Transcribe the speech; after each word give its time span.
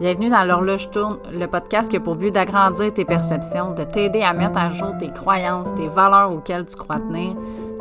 Bienvenue 0.00 0.30
dans 0.30 0.44
l'horloge 0.44 0.90
tourne, 0.90 1.18
le 1.30 1.46
podcast 1.46 1.90
qui 1.90 1.96
a 1.96 2.00
pour 2.00 2.16
but 2.16 2.32
d'agrandir 2.32 2.92
tes 2.92 3.04
perceptions, 3.04 3.72
de 3.74 3.84
t'aider 3.84 4.22
à 4.22 4.32
mettre 4.32 4.58
à 4.58 4.70
jour 4.70 4.96
tes 4.98 5.12
croyances, 5.12 5.72
tes 5.74 5.86
valeurs 5.86 6.32
auxquelles 6.32 6.66
tu 6.66 6.76
crois 6.76 6.98
tenir. 6.98 7.36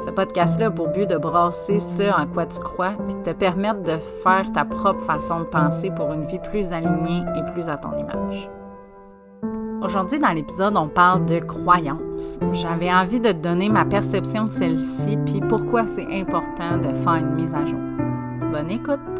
Ce 0.06 0.10
podcast-là 0.10 0.68
a 0.68 0.72
pour 0.72 0.90
but 0.90 1.10
de 1.10 1.18
brasser 1.18 1.80
ce 1.80 2.04
en 2.04 2.28
quoi 2.28 2.46
tu 2.46 2.60
crois, 2.60 2.94
puis 3.08 3.16
de 3.16 3.22
te 3.22 3.32
permettre 3.32 3.82
de 3.84 3.98
faire 3.98 4.52
ta 4.52 4.66
propre 4.66 5.02
façon 5.02 5.40
de 5.40 5.46
penser 5.46 5.90
pour 5.90 6.12
une 6.12 6.26
vie 6.26 6.40
plus 6.40 6.72
alignée 6.72 7.24
et 7.38 7.52
plus 7.54 7.70
à 7.70 7.78
ton 7.78 7.98
image. 7.98 8.50
Aujourd'hui, 9.82 10.20
dans 10.20 10.32
l'épisode, 10.32 10.78
on 10.78 10.90
parle 10.90 11.26
de 11.26 11.40
croyances. 11.40 12.40
J'avais 12.52 12.94
envie 12.94 13.20
de 13.20 13.32
te 13.32 13.38
donner 13.38 13.70
ma 13.70 13.86
perception 13.86 14.44
de 14.44 14.50
celle-ci, 14.50 15.18
puis 15.26 15.42
pourquoi 15.48 15.88
c'est 15.88 16.08
important 16.22 16.78
de 16.78 16.94
faire 16.94 17.16
une 17.16 17.36
mise 17.36 17.56
à 17.56 17.66
jour. 17.66 17.80
Bonne 18.52 18.70
écoute! 18.70 19.11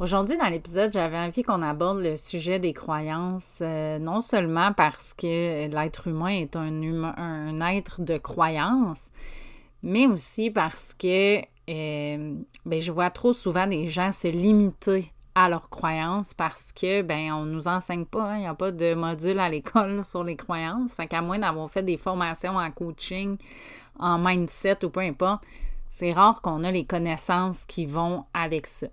Aujourd'hui, 0.00 0.36
dans 0.36 0.48
l'épisode, 0.48 0.92
j'avais 0.92 1.18
envie 1.18 1.42
qu'on 1.42 1.60
aborde 1.60 1.98
le 1.98 2.14
sujet 2.14 2.60
des 2.60 2.72
croyances, 2.72 3.58
euh, 3.62 3.98
non 3.98 4.20
seulement 4.20 4.72
parce 4.72 5.12
que 5.12 5.66
l'être 5.66 6.06
humain 6.06 6.28
est 6.28 6.54
un, 6.54 7.60
être 7.62 8.02
de 8.02 8.16
croyances, 8.16 9.10
mais 9.82 10.06
aussi 10.06 10.52
parce 10.52 10.94
que 10.94 11.38
euh, 11.68 12.34
ben, 12.64 12.80
je 12.80 12.92
vois 12.92 13.10
trop 13.10 13.32
souvent 13.32 13.66
des 13.66 13.88
gens 13.88 14.12
se 14.12 14.28
limiter 14.28 15.12
à 15.34 15.48
leurs 15.48 15.68
croyances 15.68 16.32
parce 16.32 16.70
que 16.70 17.02
ben 17.02 17.32
on 17.32 17.44
nous 17.44 17.66
enseigne 17.66 18.04
pas, 18.04 18.22
hein, 18.22 18.36
il 18.36 18.40
n'y 18.42 18.46
a 18.46 18.54
pas 18.54 18.70
de 18.70 18.94
module 18.94 19.40
à 19.40 19.48
l'école 19.48 20.04
sur 20.04 20.22
les 20.22 20.36
croyances. 20.36 20.94
Fait 20.94 21.08
qu'à 21.08 21.22
moins 21.22 21.40
d'avoir 21.40 21.68
fait 21.68 21.82
des 21.82 21.96
formations 21.96 22.56
en 22.56 22.70
coaching, 22.70 23.36
en 23.98 24.16
mindset 24.18 24.84
ou 24.84 24.90
peu 24.90 25.00
importe, 25.00 25.42
c'est 25.90 26.12
rare 26.12 26.40
qu'on 26.40 26.62
a 26.62 26.70
les 26.70 26.84
connaissances 26.84 27.66
qui 27.66 27.84
vont 27.84 28.26
avec 28.32 28.68
ça 28.68 28.86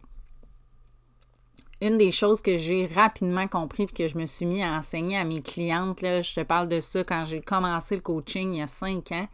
une 1.81 1.98
des 1.98 2.12
choses 2.12 2.42
que 2.42 2.58
j'ai 2.58 2.88
rapidement 2.88 3.48
compris 3.48 3.84
et 3.84 3.88
que 3.88 4.08
je 4.08 4.18
me 4.18 4.26
suis 4.26 4.45
mis 4.45 4.64
à 4.64 4.73
enseigner 4.73 5.18
à 5.18 5.23
mes 5.23 5.42
clientes, 5.42 6.02
là, 6.02 6.22
je 6.22 6.34
te 6.34 6.42
parle 6.42 6.70
de 6.70 6.80
ça 6.80 7.04
quand 7.04 7.26
j'ai 7.26 7.42
commencé 7.42 7.95
le 7.95 8.02
coaching 8.02 8.54
il 8.54 8.59
y 8.59 8.62
a 8.62 8.68
cinq 8.68 9.12
ans, 9.12 9.28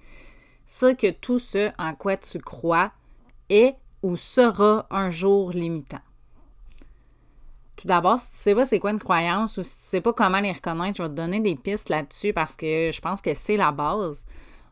c'est 0.66 1.00
que 1.00 1.12
tout 1.12 1.40
ce 1.40 1.72
en 1.78 1.94
quoi 1.94 2.18
tu 2.18 2.40
crois 2.40 2.92
est 3.50 3.76
ou 4.02 4.16
sera 4.16 4.88
un 4.90 5.10
jour 5.10 5.52
limitant. 5.52 6.00
Tout 7.76 7.88
d'abord, 7.88 8.20
si 8.20 8.30
tu 8.32 8.38
sais 8.38 8.56
pas 8.56 8.66
c'est 8.66 8.80
quoi 8.80 8.92
une 8.92 9.00
croyance 9.00 9.58
ou 9.58 9.64
si 9.64 9.76
tu 9.76 9.84
sais 9.84 10.02
pas 10.02 10.14
comment 10.14 10.40
les 10.40 10.52
reconnaître, 10.52 10.98
je 10.98 11.04
vais 11.04 11.10
te 11.10 11.16
donner 11.16 11.40
des 11.40 11.56
pistes 11.56 11.90
là-dessus 11.90 12.34
parce 12.34 12.56
que 12.56 12.92
je 12.92 13.02
pense 13.02 13.22
que 13.22 13.34
c'est 13.34 13.58
la 13.58 13.72
base. 13.72 14.26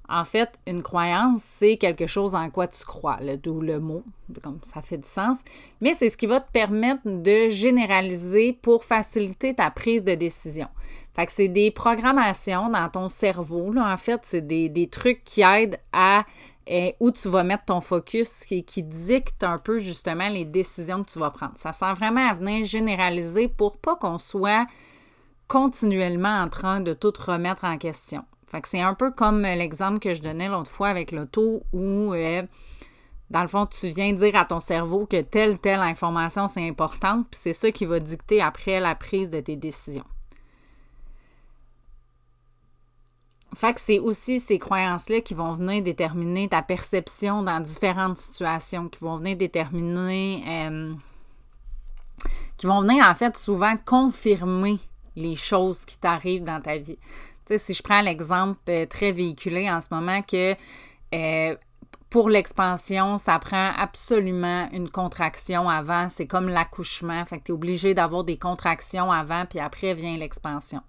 En 0.09 0.25
fait, 0.25 0.59
une 0.65 0.81
croyance, 0.81 1.43
c'est 1.43 1.77
quelque 1.77 2.07
chose 2.07 2.33
en 2.33 2.49
quoi 2.49 2.67
tu 2.67 2.83
crois, 2.83 3.19
d'où 3.43 3.61
le 3.61 3.79
mot, 3.79 4.03
comme 4.41 4.59
ça 4.63 4.81
fait 4.81 4.97
du 4.97 5.07
sens, 5.07 5.37
mais 5.81 5.93
c'est 5.93 6.09
ce 6.09 6.17
qui 6.17 6.25
va 6.25 6.39
te 6.39 6.51
permettre 6.51 7.01
de 7.05 7.49
généraliser 7.49 8.53
pour 8.53 8.83
faciliter 8.83 9.53
ta 9.53 9.69
prise 9.69 10.03
de 10.03 10.15
décision. 10.15 10.67
Fait 11.15 11.27
que 11.27 11.31
c'est 11.31 11.47
des 11.47 11.69
programmations 11.69 12.69
dans 12.69 12.89
ton 12.89 13.07
cerveau, 13.07 13.71
là, 13.71 13.93
en 13.93 13.97
fait, 13.97 14.21
c'est 14.23 14.45
des, 14.45 14.89
trucs 14.91 15.23
qui 15.23 15.41
aident 15.41 15.79
à 15.93 16.25
eh, 16.65 16.95
où 16.99 17.11
tu 17.11 17.29
vas 17.29 17.43
mettre 17.43 17.65
ton 17.65 17.81
focus, 17.81 18.45
qui, 18.45 18.63
qui 18.63 18.81
dictent 18.81 19.43
un 19.43 19.57
peu 19.59 19.77
justement 19.77 20.29
les 20.29 20.45
décisions 20.45 21.03
que 21.03 21.11
tu 21.11 21.19
vas 21.19 21.29
prendre. 21.29 21.53
Ça 21.57 21.71
sert 21.71 21.93
vraiment 21.93 22.27
à 22.27 22.33
venir 22.33 22.65
généraliser 22.65 23.47
pour 23.47 23.77
pas 23.77 23.95
qu'on 23.95 24.17
soit 24.17 24.65
continuellement 25.47 26.41
en 26.41 26.47
train 26.47 26.79
de 26.79 26.93
tout 26.93 27.13
remettre 27.25 27.63
en 27.63 27.77
question. 27.77 28.23
Fait 28.49 28.65
c'est 28.65 28.81
un 28.81 28.95
peu 28.95 29.11
comme 29.11 29.43
l'exemple 29.43 29.99
que 29.99 30.15
je 30.15 30.21
donnais 30.21 30.47
l'autre 30.47 30.71
fois 30.71 30.87
avec 30.87 31.11
l'auto 31.11 31.63
où, 31.71 32.13
euh, 32.13 32.41
dans 33.29 33.41
le 33.43 33.47
fond, 33.47 33.67
tu 33.67 33.89
viens 33.89 34.11
dire 34.13 34.35
à 34.35 34.45
ton 34.45 34.59
cerveau 34.59 35.05
que 35.05 35.21
telle, 35.21 35.59
telle 35.59 35.81
information, 35.81 36.47
c'est 36.47 36.67
importante, 36.67 37.27
puis 37.29 37.39
c'est 37.39 37.53
ça 37.53 37.71
qui 37.71 37.85
va 37.85 37.99
dicter 37.99 38.41
après 38.41 38.79
la 38.79 38.95
prise 38.95 39.29
de 39.29 39.39
tes 39.39 39.55
décisions. 39.55 40.05
Fait 43.55 43.77
c'est 43.77 43.99
aussi 43.99 44.39
ces 44.39 44.57
croyances-là 44.57 45.21
qui 45.21 45.33
vont 45.33 45.53
venir 45.53 45.83
déterminer 45.83 46.49
ta 46.49 46.61
perception 46.61 47.43
dans 47.43 47.59
différentes 47.59 48.17
situations, 48.17 48.89
qui 48.89 48.99
vont 48.99 49.17
venir 49.17 49.37
déterminer, 49.37 50.43
euh, 50.47 50.93
qui 52.57 52.65
vont 52.65 52.81
venir 52.81 53.05
en 53.05 53.13
fait 53.13 53.37
souvent 53.37 53.75
confirmer 53.85 54.79
les 55.15 55.35
choses 55.35 55.85
qui 55.85 55.99
t'arrivent 55.99 56.45
dans 56.45 56.61
ta 56.61 56.77
vie 56.77 56.97
si 57.57 57.73
je 57.73 57.83
prends 57.83 58.01
l'exemple 58.01 58.59
euh, 58.69 58.85
très 58.85 59.11
véhiculé 59.11 59.69
en 59.69 59.81
ce 59.81 59.87
moment 59.91 60.21
que 60.21 60.55
euh, 61.13 61.55
pour 62.09 62.29
l'expansion, 62.29 63.17
ça 63.17 63.37
prend 63.39 63.71
absolument 63.77 64.67
une 64.71 64.89
contraction 64.89 65.69
avant. 65.69 66.09
C'est 66.09 66.27
comme 66.27 66.49
l'accouchement. 66.49 67.23
Fait 67.25 67.39
que 67.39 67.45
tu 67.45 67.51
es 67.51 67.55
obligé 67.55 67.93
d'avoir 67.93 68.23
des 68.23 68.37
contractions 68.37 69.11
avant, 69.11 69.45
puis 69.45 69.59
après 69.59 69.93
vient 69.93 70.17
l'expansion. 70.17 70.81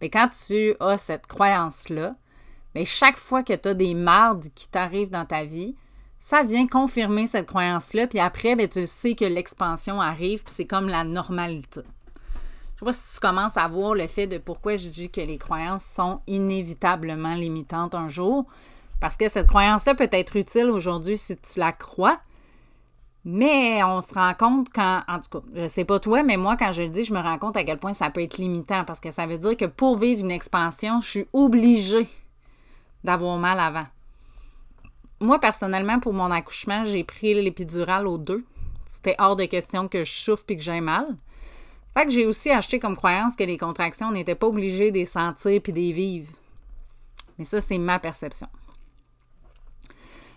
Mais 0.00 0.10
quand 0.10 0.28
tu 0.46 0.74
as 0.80 0.96
cette 0.96 1.26
croyance-là, 1.26 2.16
mais 2.74 2.84
chaque 2.84 3.18
fois 3.18 3.42
que 3.42 3.52
tu 3.52 3.68
as 3.68 3.74
des 3.74 3.94
mardes 3.94 4.46
qui 4.54 4.68
t'arrivent 4.68 5.10
dans 5.10 5.26
ta 5.26 5.44
vie, 5.44 5.76
ça 6.20 6.42
vient 6.42 6.66
confirmer 6.66 7.26
cette 7.26 7.46
croyance-là, 7.46 8.06
puis 8.06 8.18
après, 8.18 8.54
ben, 8.54 8.68
tu 8.68 8.86
sais 8.86 9.14
que 9.14 9.24
l'expansion 9.24 10.00
arrive, 10.00 10.44
puis 10.44 10.54
c'est 10.54 10.66
comme 10.66 10.88
la 10.88 11.04
normalité 11.04 11.80
sais 12.82 12.84
pas 12.84 12.92
si 12.92 13.14
tu 13.14 13.20
commences 13.20 13.56
à 13.56 13.68
voir 13.68 13.94
le 13.94 14.06
fait 14.06 14.26
de 14.26 14.38
pourquoi 14.38 14.76
je 14.76 14.88
dis 14.88 15.10
que 15.10 15.20
les 15.20 15.38
croyances 15.38 15.84
sont 15.84 16.20
inévitablement 16.26 17.34
limitantes 17.34 17.94
un 17.94 18.08
jour. 18.08 18.46
Parce 19.00 19.16
que 19.16 19.28
cette 19.28 19.48
croyance-là 19.48 19.94
peut 19.94 20.08
être 20.10 20.36
utile 20.36 20.70
aujourd'hui 20.70 21.16
si 21.16 21.36
tu 21.36 21.58
la 21.58 21.72
crois. 21.72 22.20
Mais 23.24 23.84
on 23.84 24.00
se 24.00 24.12
rend 24.14 24.34
compte 24.34 24.68
quand, 24.74 25.02
en 25.06 25.20
tout 25.20 25.40
cas, 25.40 25.46
je 25.54 25.66
sais 25.68 25.84
pas 25.84 26.00
toi, 26.00 26.24
mais 26.24 26.36
moi, 26.36 26.56
quand 26.56 26.72
je 26.72 26.82
le 26.82 26.88
dis, 26.88 27.04
je 27.04 27.14
me 27.14 27.20
rends 27.20 27.38
compte 27.38 27.56
à 27.56 27.62
quel 27.62 27.78
point 27.78 27.92
ça 27.92 28.10
peut 28.10 28.22
être 28.22 28.38
limitant 28.38 28.84
parce 28.84 28.98
que 28.98 29.12
ça 29.12 29.26
veut 29.26 29.38
dire 29.38 29.56
que 29.56 29.64
pour 29.64 29.96
vivre 29.96 30.20
une 30.20 30.32
expansion, 30.32 31.00
je 31.00 31.08
suis 31.08 31.26
obligée 31.32 32.08
d'avoir 33.04 33.38
mal 33.38 33.60
avant. 33.60 33.86
Moi, 35.20 35.38
personnellement, 35.38 36.00
pour 36.00 36.12
mon 36.12 36.32
accouchement, 36.32 36.84
j'ai 36.84 37.04
pris 37.04 37.34
l'épidurale 37.34 38.08
aux 38.08 38.18
deux. 38.18 38.44
C'était 38.88 39.14
hors 39.20 39.36
de 39.36 39.44
question 39.44 39.86
que 39.86 40.02
je 40.02 40.12
souffre 40.12 40.44
et 40.48 40.56
que 40.56 40.62
j'ai 40.62 40.80
mal. 40.80 41.16
Fait 41.94 42.06
que 42.06 42.10
j'ai 42.10 42.26
aussi 42.26 42.50
acheté 42.50 42.78
comme 42.78 42.96
croyance 42.96 43.36
que 43.36 43.44
les 43.44 43.58
contractions, 43.58 44.10
n'étaient 44.10 44.34
pas 44.34 44.46
obligées 44.46 44.90
de 44.90 44.98
les 44.98 45.04
sentir 45.04 45.60
puis 45.62 45.72
de 45.72 45.78
les 45.78 45.92
vivre. 45.92 46.32
Mais 47.38 47.44
ça, 47.44 47.60
c'est 47.60 47.78
ma 47.78 47.98
perception. 47.98 48.48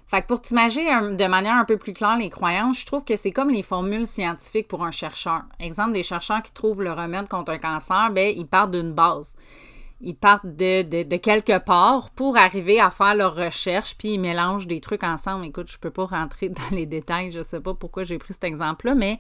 Fait 0.08 0.22
que 0.22 0.28
pour 0.28 0.42
t'imaginer 0.42 1.16
de 1.16 1.28
manière 1.28 1.56
un 1.56 1.66
peu 1.66 1.78
plus 1.78 1.94
claire 1.94 2.18
les 2.18 2.30
croyances, 2.30 2.80
je 2.80 2.86
trouve 2.86 3.04
que 3.04 3.16
c'est 3.16 3.32
comme 3.32 3.50
les 3.50 3.64
formules 3.64 4.06
scientifiques 4.06 4.68
pour 4.68 4.84
un 4.84 4.92
chercheur. 4.92 5.42
Exemple, 5.60 5.94
des 5.94 6.04
chercheurs 6.04 6.44
qui 6.44 6.52
trouvent 6.52 6.84
le 6.84 6.92
remède 6.92 7.28
contre 7.28 7.52
un 7.52 7.58
cancer, 7.58 8.12
ben, 8.12 8.32
ils 8.36 8.46
partent 8.46 8.72
d'une 8.72 8.94
base. 8.94 9.36
Ils 10.02 10.16
partent 10.16 10.46
de, 10.46 11.04
de, 11.04 11.18
quelque 11.18 11.58
part 11.58 12.12
pour 12.12 12.38
arriver 12.38 12.80
à 12.80 12.92
faire 12.92 13.16
leur 13.16 13.34
recherche, 13.34 13.98
puis 13.98 14.14
ils 14.14 14.20
mélangent 14.20 14.68
des 14.68 14.82
trucs 14.82 15.04
ensemble. 15.04 15.46
Écoute, 15.46 15.72
je 15.72 15.80
peux 15.80 15.90
pas 15.90 16.06
rentrer 16.06 16.50
dans 16.50 16.76
les 16.76 16.86
détails, 16.86 17.32
je 17.32 17.42
sais 17.42 17.60
pas 17.60 17.74
pourquoi 17.74 18.04
j'ai 18.04 18.20
pris 18.20 18.34
cet 18.34 18.44
exemple-là, 18.44 18.94
mais 18.94 19.20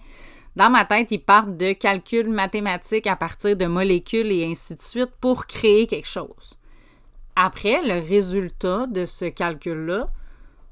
dans 0.56 0.70
ma 0.70 0.86
tête, 0.86 1.12
ils 1.12 1.24
partent 1.24 1.58
de 1.58 1.74
calculs 1.74 2.30
mathématiques 2.30 3.08
à 3.08 3.16
partir 3.16 3.58
de 3.58 3.66
molécules 3.66 4.32
et 4.32 4.46
ainsi 4.46 4.76
de 4.76 4.82
suite 4.82 5.12
pour 5.20 5.48
créer 5.48 5.86
quelque 5.88 6.08
chose. 6.08 6.58
Après, 7.36 7.82
le 7.86 8.00
résultat 8.00 8.88
de 8.88 9.06
ce 9.06 9.26
calcul-là 9.26 10.08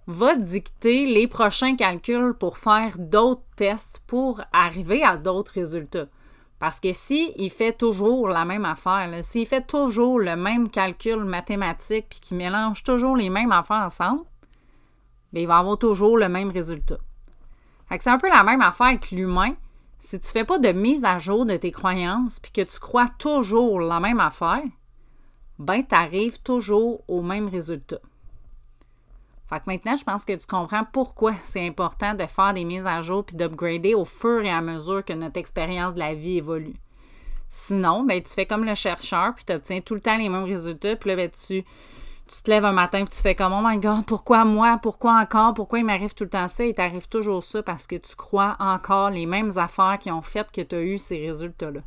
va 0.07 0.35
dicter 0.35 1.05
les 1.05 1.27
prochains 1.27 1.75
calculs 1.75 2.33
pour 2.33 2.57
faire 2.57 2.97
d'autres 2.97 3.43
tests 3.57 4.01
pour 4.07 4.41
arriver 4.53 5.03
à 5.03 5.17
d'autres 5.17 5.53
résultats. 5.53 6.07
Parce 6.59 6.79
que 6.79 6.93
si 6.93 7.33
fait 7.49 7.73
toujours 7.73 8.29
la 8.29 8.45
même 8.45 8.63
affaire, 8.63 9.09
s'il 9.23 9.45
fait 9.45 9.67
toujours 9.67 10.19
le 10.19 10.37
même 10.37 10.69
calcul 10.69 11.25
mathématique 11.25 12.05
puis 12.09 12.19
qu'il 12.21 12.37
mélange 12.37 12.83
toujours 12.83 13.17
les 13.17 13.29
mêmes 13.29 13.51
affaires 13.51 13.83
ensemble, 13.85 14.23
bien, 15.33 15.41
il 15.41 15.47
va 15.47 15.57
avoir 15.57 15.77
toujours 15.77 16.17
le 16.17 16.29
même 16.29 16.51
résultat. 16.51 16.99
c'est 17.89 18.09
un 18.09 18.17
peu 18.17 18.29
la 18.29 18.43
même 18.43 18.61
affaire 18.61 18.87
avec 18.87 19.11
l'humain. 19.11 19.55
Si 20.05 20.19
tu 20.19 20.27
fais 20.27 20.43
pas 20.43 20.59
de 20.59 20.73
mise 20.73 21.05
à 21.05 21.17
jour 21.17 21.45
de 21.45 21.55
tes 21.55 21.71
croyances 21.71 22.41
puis 22.41 22.51
que 22.51 22.61
tu 22.61 22.77
crois 22.77 23.07
toujours 23.07 23.79
la 23.79 24.01
même 24.01 24.19
affaire, 24.19 24.63
ben 25.59 25.81
tu 25.81 25.95
arrives 25.95 26.41
toujours 26.41 27.01
au 27.07 27.21
même 27.21 27.47
résultat. 27.47 28.01
Fait 29.47 29.59
que 29.59 29.63
maintenant, 29.67 29.95
je 29.95 30.03
pense 30.03 30.25
que 30.25 30.33
tu 30.33 30.45
comprends 30.45 30.83
pourquoi 30.91 31.31
c'est 31.41 31.65
important 31.65 32.15
de 32.15 32.25
faire 32.25 32.53
des 32.53 32.65
mises 32.65 32.85
à 32.85 32.99
jour 32.99 33.23
puis 33.23 33.37
d'upgrader 33.37 33.93
au 33.93 34.03
fur 34.03 34.43
et 34.43 34.49
à 34.49 34.59
mesure 34.59 35.05
que 35.05 35.13
notre 35.13 35.37
expérience 35.39 35.93
de 35.93 35.99
la 35.99 36.13
vie 36.13 36.35
évolue. 36.35 36.75
Sinon, 37.47 38.03
ben, 38.03 38.21
tu 38.21 38.33
fais 38.33 38.45
comme 38.45 38.65
le 38.65 38.75
chercheur 38.75 39.33
puis 39.35 39.45
tu 39.45 39.53
obtiens 39.53 39.79
tout 39.79 39.95
le 39.95 40.01
temps 40.01 40.17
les 40.17 40.27
mêmes 40.27 40.43
résultats 40.43 40.97
puis 40.97 41.11
là, 41.11 41.15
ben, 41.15 41.29
tu, 41.29 41.63
tu 42.27 42.41
te 42.41 42.49
lèves 42.49 42.65
un 42.65 42.71
matin 42.71 42.99
et 42.99 43.07
tu 43.07 43.21
fais 43.21 43.35
comme 43.35 43.53
Oh 43.53 43.61
my 43.63 43.77
God, 43.77 44.05
pourquoi 44.05 44.45
moi? 44.45 44.79
Pourquoi 44.81 45.19
encore? 45.19 45.53
Pourquoi 45.53 45.79
il 45.79 45.85
m'arrive 45.85 46.13
tout 46.13 46.23
le 46.23 46.29
temps 46.29 46.47
ça? 46.47 46.65
Il 46.65 46.73
t'arrive 46.73 47.07
toujours 47.07 47.43
ça 47.43 47.61
parce 47.63 47.85
que 47.85 47.95
tu 47.95 48.15
crois 48.15 48.55
encore 48.59 49.09
les 49.09 49.25
mêmes 49.25 49.57
affaires 49.57 49.97
qui 49.99 50.09
ont 50.09 50.21
fait 50.21 50.49
que 50.51 50.61
tu 50.61 50.75
as 50.75 50.81
eu 50.81 50.97
ces 50.97 51.25
résultats-là. 51.27 51.81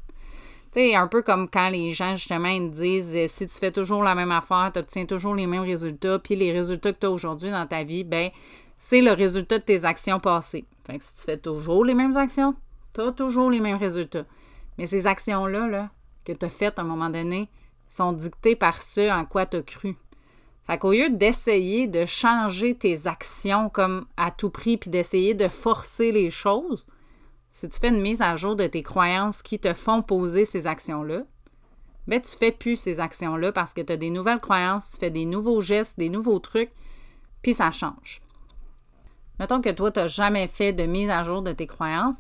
Tu 0.73 0.81
sais, 0.81 0.95
un 0.95 1.09
peu 1.09 1.23
comme 1.23 1.49
quand 1.49 1.71
les 1.71 1.93
gens, 1.93 2.17
justement, 2.17 2.49
ils 2.49 2.71
disent 2.71 3.17
euh, 3.17 3.27
si 3.29 3.47
tu 3.47 3.55
fais 3.55 3.73
toujours 3.73 4.03
la 4.03 4.15
même 4.15 4.33
affaire, 4.33 4.71
tu 4.73 4.79
obtiens 4.79 5.07
toujours 5.07 5.35
les 5.35 5.47
mêmes 5.47 5.63
résultats, 5.63 6.19
puis 6.19 6.37
les 6.37 6.53
résultats 6.53 6.93
que 6.93 6.99
tu 6.99 7.07
as 7.07 7.11
aujourd'hui 7.11 7.51
dans 7.51 7.67
ta 7.67 7.83
vie, 7.83 8.05
ben 8.05 8.31
c'est 8.79 9.01
le 9.01 9.13
résultat 9.13 9.59
de 9.59 9.65
tes 9.65 9.85
actions 9.85 10.21
passées. 10.21 10.67
Fait 10.87 10.99
que 10.99 11.05
si 11.05 11.17
tu 11.17 11.23
fais 11.23 11.39
toujours 11.39 11.85
les 11.85 11.95
mêmes 11.95 12.17
actions, 12.17 12.55
tu 12.93 13.01
as 13.01 13.13
toujours 13.13 13.51
les 13.51 13.61
mêmes 13.61 13.79
résultats. 13.79 14.27
Mais 14.77 14.87
ces 14.87 15.07
actions-là, 15.07 15.67
là, 15.67 15.91
que 16.25 16.33
tu 16.33 16.45
as 16.45 16.51
faites 16.51 16.79
à 16.79 16.83
un 16.83 16.85
moment 16.85 17.09
donné, 17.09 17.49
sont 17.89 18.13
dictées 18.13 18.57
par 18.57 18.83
ce 18.83 19.11
en 19.11 19.25
quoi 19.25 19.47
tu 19.47 19.57
as 19.57 19.63
cru. 19.63 19.97
Fait 20.67 20.79
qu'au 20.79 20.93
lieu 20.93 21.11
d'essayer 21.11 21.87
de 21.87 22.05
changer 22.07 22.75
tes 22.75 23.07
actions 23.07 23.69
comme 23.69 24.07
à 24.17 24.31
tout 24.31 24.51
prix, 24.51 24.77
puis 24.77 24.91
d'essayer 24.91 25.35
de 25.35 25.49
forcer 25.49 26.11
les 26.11 26.29
choses, 26.29 26.87
si 27.51 27.69
tu 27.69 27.79
fais 27.79 27.89
une 27.89 28.01
mise 28.01 28.21
à 28.21 28.35
jour 28.37 28.57
de 28.57 28.67
tes 28.67 28.83
croyances 28.83 29.43
qui 29.43 29.59
te 29.59 29.73
font 29.75 30.03
poser 30.03 30.45
ces 30.45 30.67
actions-là, 30.67 31.23
ben 32.09 32.21
tu 32.21 32.37
fais 32.37 32.53
plus 32.53 32.77
ces 32.77 33.01
actions-là 33.01 33.53
parce 33.53 33.75
que 33.75 33.81
tu 33.81 33.93
as 33.93 33.97
des 33.97 34.11
nouvelles 34.11 34.41
croyances, 34.41 34.91
tu 34.91 34.99
fais 34.99 35.11
des 35.11 35.25
nouveaux 35.25 35.61
gestes, 35.61 35.99
des 35.99 36.09
nouveaux 36.09 36.39
trucs, 36.39 36.73
puis 37.43 37.55
ça 37.55 37.71
change. 37.71 38.21
Mettons 39.39 39.61
que 39.61 39.71
toi, 39.71 39.93
tu 39.93 40.01
n'as 40.01 40.09
jamais 40.09 40.49
fait 40.49 40.73
de 40.73 40.85
mise 40.85 41.11
à 41.11 41.23
jour 41.23 41.43
de 41.43 41.53
tes 41.53 41.67
croyances, 41.67 42.19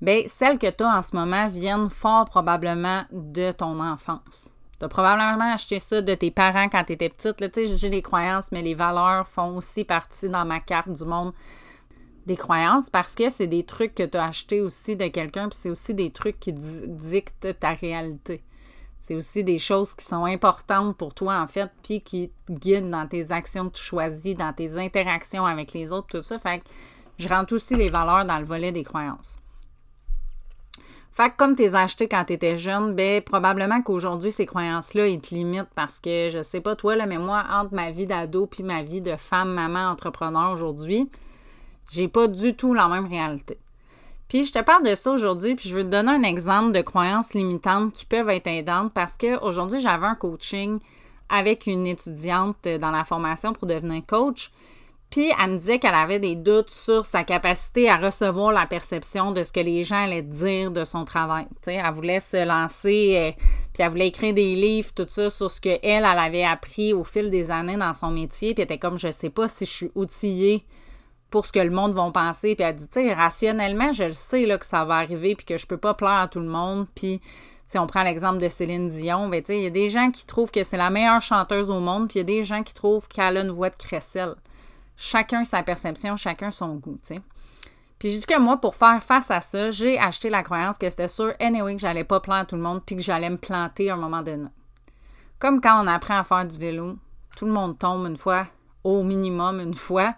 bien, 0.00 0.24
celles 0.26 0.58
que 0.58 0.70
tu 0.70 0.84
as 0.84 0.98
en 0.98 1.02
ce 1.02 1.16
moment 1.16 1.48
viennent 1.48 1.90
fort 1.90 2.26
probablement 2.26 3.04
de 3.12 3.52
ton 3.52 3.80
enfance. 3.80 4.54
Tu 4.82 4.86
as 4.86 4.88
probablement 4.88 5.54
acheté 5.54 5.78
ça 5.78 6.02
de 6.02 6.12
tes 6.12 6.32
parents 6.32 6.68
quand 6.68 6.82
tu 6.82 6.94
étais 6.94 7.08
petite. 7.08 7.54
Sais, 7.54 7.76
j'ai 7.76 7.88
les 7.88 8.02
croyances, 8.02 8.50
mais 8.50 8.62
les 8.62 8.74
valeurs 8.74 9.28
font 9.28 9.56
aussi 9.56 9.84
partie 9.84 10.28
dans 10.28 10.44
ma 10.44 10.58
carte 10.58 10.88
du 10.88 11.04
monde 11.04 11.32
des 12.26 12.34
croyances 12.34 12.90
parce 12.90 13.14
que 13.14 13.28
c'est 13.28 13.46
des 13.46 13.62
trucs 13.62 13.94
que 13.94 14.02
tu 14.02 14.18
as 14.18 14.24
achetés 14.24 14.60
aussi 14.60 14.96
de 14.96 15.06
quelqu'un, 15.06 15.48
puis 15.48 15.56
c'est 15.62 15.70
aussi 15.70 15.94
des 15.94 16.10
trucs 16.10 16.40
qui 16.40 16.52
dictent 16.52 17.56
ta 17.60 17.74
réalité. 17.74 18.42
C'est 19.02 19.14
aussi 19.14 19.44
des 19.44 19.58
choses 19.58 19.94
qui 19.94 20.04
sont 20.04 20.24
importantes 20.24 20.96
pour 20.96 21.14
toi, 21.14 21.38
en 21.40 21.46
fait, 21.46 21.70
puis 21.84 22.00
qui 22.00 22.32
guident 22.50 22.90
dans 22.90 23.06
tes 23.06 23.30
actions 23.30 23.70
que 23.70 23.76
tu 23.76 23.84
choisis, 23.84 24.34
dans 24.34 24.52
tes 24.52 24.78
interactions 24.78 25.46
avec 25.46 25.74
les 25.74 25.92
autres, 25.92 26.08
tout 26.08 26.22
ça. 26.22 26.38
Fait 26.38 26.58
que 26.58 26.64
je 27.20 27.28
rentre 27.28 27.54
aussi 27.54 27.76
les 27.76 27.88
valeurs 27.88 28.24
dans 28.24 28.40
le 28.40 28.44
volet 28.44 28.72
des 28.72 28.82
croyances. 28.82 29.38
Fait 31.12 31.28
que 31.28 31.36
comme 31.36 31.54
as 31.58 31.78
achetées 31.78 32.08
quand 32.08 32.24
tu 32.24 32.32
étais 32.32 32.56
jeune, 32.56 32.94
ben 32.94 33.20
probablement 33.20 33.82
qu'aujourd'hui, 33.82 34.32
ces 34.32 34.46
croyances-là, 34.46 35.08
ils 35.08 35.20
te 35.20 35.34
limitent 35.34 35.68
parce 35.74 36.00
que 36.00 36.30
je 36.30 36.42
sais 36.42 36.62
pas 36.62 36.74
toi, 36.74 36.96
là, 36.96 37.04
mais 37.04 37.18
moi, 37.18 37.44
entre 37.52 37.74
ma 37.74 37.90
vie 37.90 38.06
d'ado 38.06 38.46
puis 38.46 38.62
ma 38.62 38.82
vie 38.82 39.02
de 39.02 39.16
femme, 39.16 39.52
maman, 39.52 39.90
entrepreneur 39.90 40.52
aujourd'hui, 40.52 41.10
j'ai 41.90 42.08
pas 42.08 42.28
du 42.28 42.54
tout 42.54 42.72
la 42.72 42.88
même 42.88 43.06
réalité. 43.06 43.58
Puis 44.28 44.46
je 44.46 44.52
te 44.54 44.62
parle 44.62 44.84
de 44.84 44.94
ça 44.94 45.12
aujourd'hui, 45.12 45.54
puis 45.54 45.68
je 45.68 45.76
veux 45.76 45.84
te 45.84 45.90
donner 45.90 46.12
un 46.12 46.22
exemple 46.22 46.72
de 46.72 46.80
croyances 46.80 47.34
limitantes 47.34 47.92
qui 47.92 48.06
peuvent 48.06 48.30
être 48.30 48.46
aidantes 48.46 48.94
parce 48.94 49.18
qu'aujourd'hui, 49.18 49.80
j'avais 49.80 50.06
un 50.06 50.14
coaching 50.14 50.78
avec 51.28 51.66
une 51.66 51.86
étudiante 51.86 52.66
dans 52.66 52.90
la 52.90 53.04
formation 53.04 53.52
pour 53.52 53.66
devenir 53.66 54.02
coach. 54.06 54.50
Puis 55.12 55.30
elle 55.38 55.50
me 55.50 55.56
disait 55.58 55.78
qu'elle 55.78 55.94
avait 55.94 56.18
des 56.18 56.36
doutes 56.36 56.70
sur 56.70 57.04
sa 57.04 57.22
capacité 57.22 57.86
à 57.90 57.98
recevoir 57.98 58.50
la 58.50 58.64
perception 58.64 59.30
de 59.30 59.42
ce 59.42 59.52
que 59.52 59.60
les 59.60 59.84
gens 59.84 60.04
allaient 60.04 60.22
dire 60.22 60.70
de 60.70 60.86
son 60.86 61.04
travail. 61.04 61.44
sais, 61.60 61.74
elle 61.74 61.92
voulait 61.92 62.18
se 62.18 62.42
lancer, 62.42 63.16
euh, 63.18 63.42
puis 63.74 63.82
elle 63.82 63.90
voulait 63.90 64.08
écrire 64.08 64.32
des 64.32 64.54
livres, 64.54 64.90
tout 64.96 65.04
ça, 65.06 65.28
sur 65.28 65.50
ce 65.50 65.60
qu'elle, 65.60 65.80
elle 65.82 66.04
avait 66.06 66.44
appris 66.44 66.94
au 66.94 67.04
fil 67.04 67.28
des 67.28 67.50
années 67.50 67.76
dans 67.76 67.92
son 67.92 68.10
métier. 68.10 68.54
Puis 68.54 68.62
elle 68.62 68.64
était 68.64 68.78
comme, 68.78 68.98
je 68.98 69.10
sais 69.10 69.28
pas 69.28 69.48
si 69.48 69.66
je 69.66 69.70
suis 69.70 69.90
outillée 69.94 70.64
pour 71.28 71.44
ce 71.44 71.52
que 71.52 71.60
le 71.60 71.70
monde 71.70 71.92
va 71.92 72.10
penser. 72.10 72.54
Puis 72.54 72.64
elle 72.64 72.76
dit, 72.76 72.88
tu 72.88 73.02
sais, 73.02 73.12
rationnellement, 73.12 73.92
je 73.92 74.04
le 74.04 74.12
sais 74.12 74.46
que 74.58 74.64
ça 74.64 74.86
va 74.86 74.94
arriver, 74.94 75.34
puis 75.34 75.44
que 75.44 75.58
je 75.58 75.66
peux 75.66 75.76
pas 75.76 75.92
plaire 75.92 76.20
à 76.20 76.28
tout 76.28 76.40
le 76.40 76.48
monde. 76.48 76.86
Puis, 76.94 77.20
si 77.66 77.78
on 77.78 77.86
prend 77.86 78.02
l'exemple 78.02 78.38
de 78.38 78.48
Céline 78.48 78.88
Dion, 78.88 79.28
ben, 79.28 79.42
il 79.46 79.62
y 79.62 79.66
a 79.66 79.70
des 79.70 79.90
gens 79.90 80.10
qui 80.10 80.24
trouvent 80.24 80.50
que 80.50 80.62
c'est 80.62 80.78
la 80.78 80.88
meilleure 80.88 81.20
chanteuse 81.20 81.68
au 81.68 81.80
monde, 81.80 82.08
puis 82.08 82.18
il 82.18 82.20
y 82.20 82.22
a 82.22 82.38
des 82.38 82.44
gens 82.44 82.62
qui 82.62 82.72
trouvent 82.72 83.08
qu'elle 83.08 83.36
a 83.36 83.42
une 83.42 83.50
voix 83.50 83.68
de 83.68 83.76
crécelle. 83.76 84.36
Chacun 85.04 85.44
sa 85.44 85.64
perception, 85.64 86.16
chacun 86.16 86.52
son 86.52 86.76
goût, 86.76 86.96
tu 87.02 87.14
sais. 87.14 87.22
Puis 87.98 88.12
je 88.12 88.18
dis 88.18 88.24
que 88.24 88.38
moi, 88.38 88.60
pour 88.60 88.76
faire 88.76 89.02
face 89.02 89.32
à 89.32 89.40
ça, 89.40 89.68
j'ai 89.72 89.98
acheté 89.98 90.30
la 90.30 90.44
croyance 90.44 90.78
que 90.78 90.88
c'était 90.88 91.08
sûr, 91.08 91.32
anyway, 91.40 91.74
que 91.74 91.80
j'allais 91.80 92.04
pas 92.04 92.20
plaire 92.20 92.36
à 92.36 92.44
tout 92.44 92.54
le 92.54 92.62
monde, 92.62 92.82
puis 92.86 92.94
que 92.94 93.02
j'allais 93.02 93.28
me 93.28 93.36
planter 93.36 93.90
à 93.90 93.94
un 93.94 93.96
moment 93.96 94.22
donné. 94.22 94.46
Comme 95.40 95.60
quand 95.60 95.82
on 95.82 95.88
apprend 95.88 96.20
à 96.20 96.22
faire 96.22 96.46
du 96.46 96.56
vélo, 96.56 96.98
tout 97.36 97.46
le 97.46 97.50
monde 97.50 97.76
tombe 97.80 98.06
une 98.06 98.16
fois, 98.16 98.46
au 98.84 99.02
minimum 99.02 99.58
une 99.58 99.74
fois, 99.74 100.14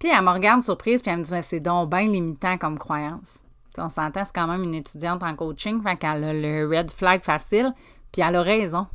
puis 0.00 0.10
elle 0.12 0.24
me 0.24 0.30
regarde 0.30 0.64
surprise, 0.64 1.02
puis 1.02 1.12
elle 1.12 1.18
me 1.18 1.22
dit, 1.22 1.30
mais 1.30 1.42
c'est 1.42 1.60
donc 1.60 1.88
bien 1.88 2.08
limitant 2.08 2.58
comme 2.58 2.80
croyance. 2.80 3.44
on 3.78 3.88
s'entend, 3.88 4.24
c'est 4.24 4.34
quand 4.34 4.48
même 4.48 4.64
une 4.64 4.74
étudiante 4.74 5.22
en 5.22 5.36
coaching, 5.36 5.80
fait 5.84 5.96
qu'elle 5.96 6.24
a 6.24 6.32
le 6.32 6.66
red 6.68 6.90
flag 6.90 7.22
facile, 7.22 7.72
puis 8.10 8.22
elle 8.22 8.34
a 8.34 8.42
raison. 8.42 8.88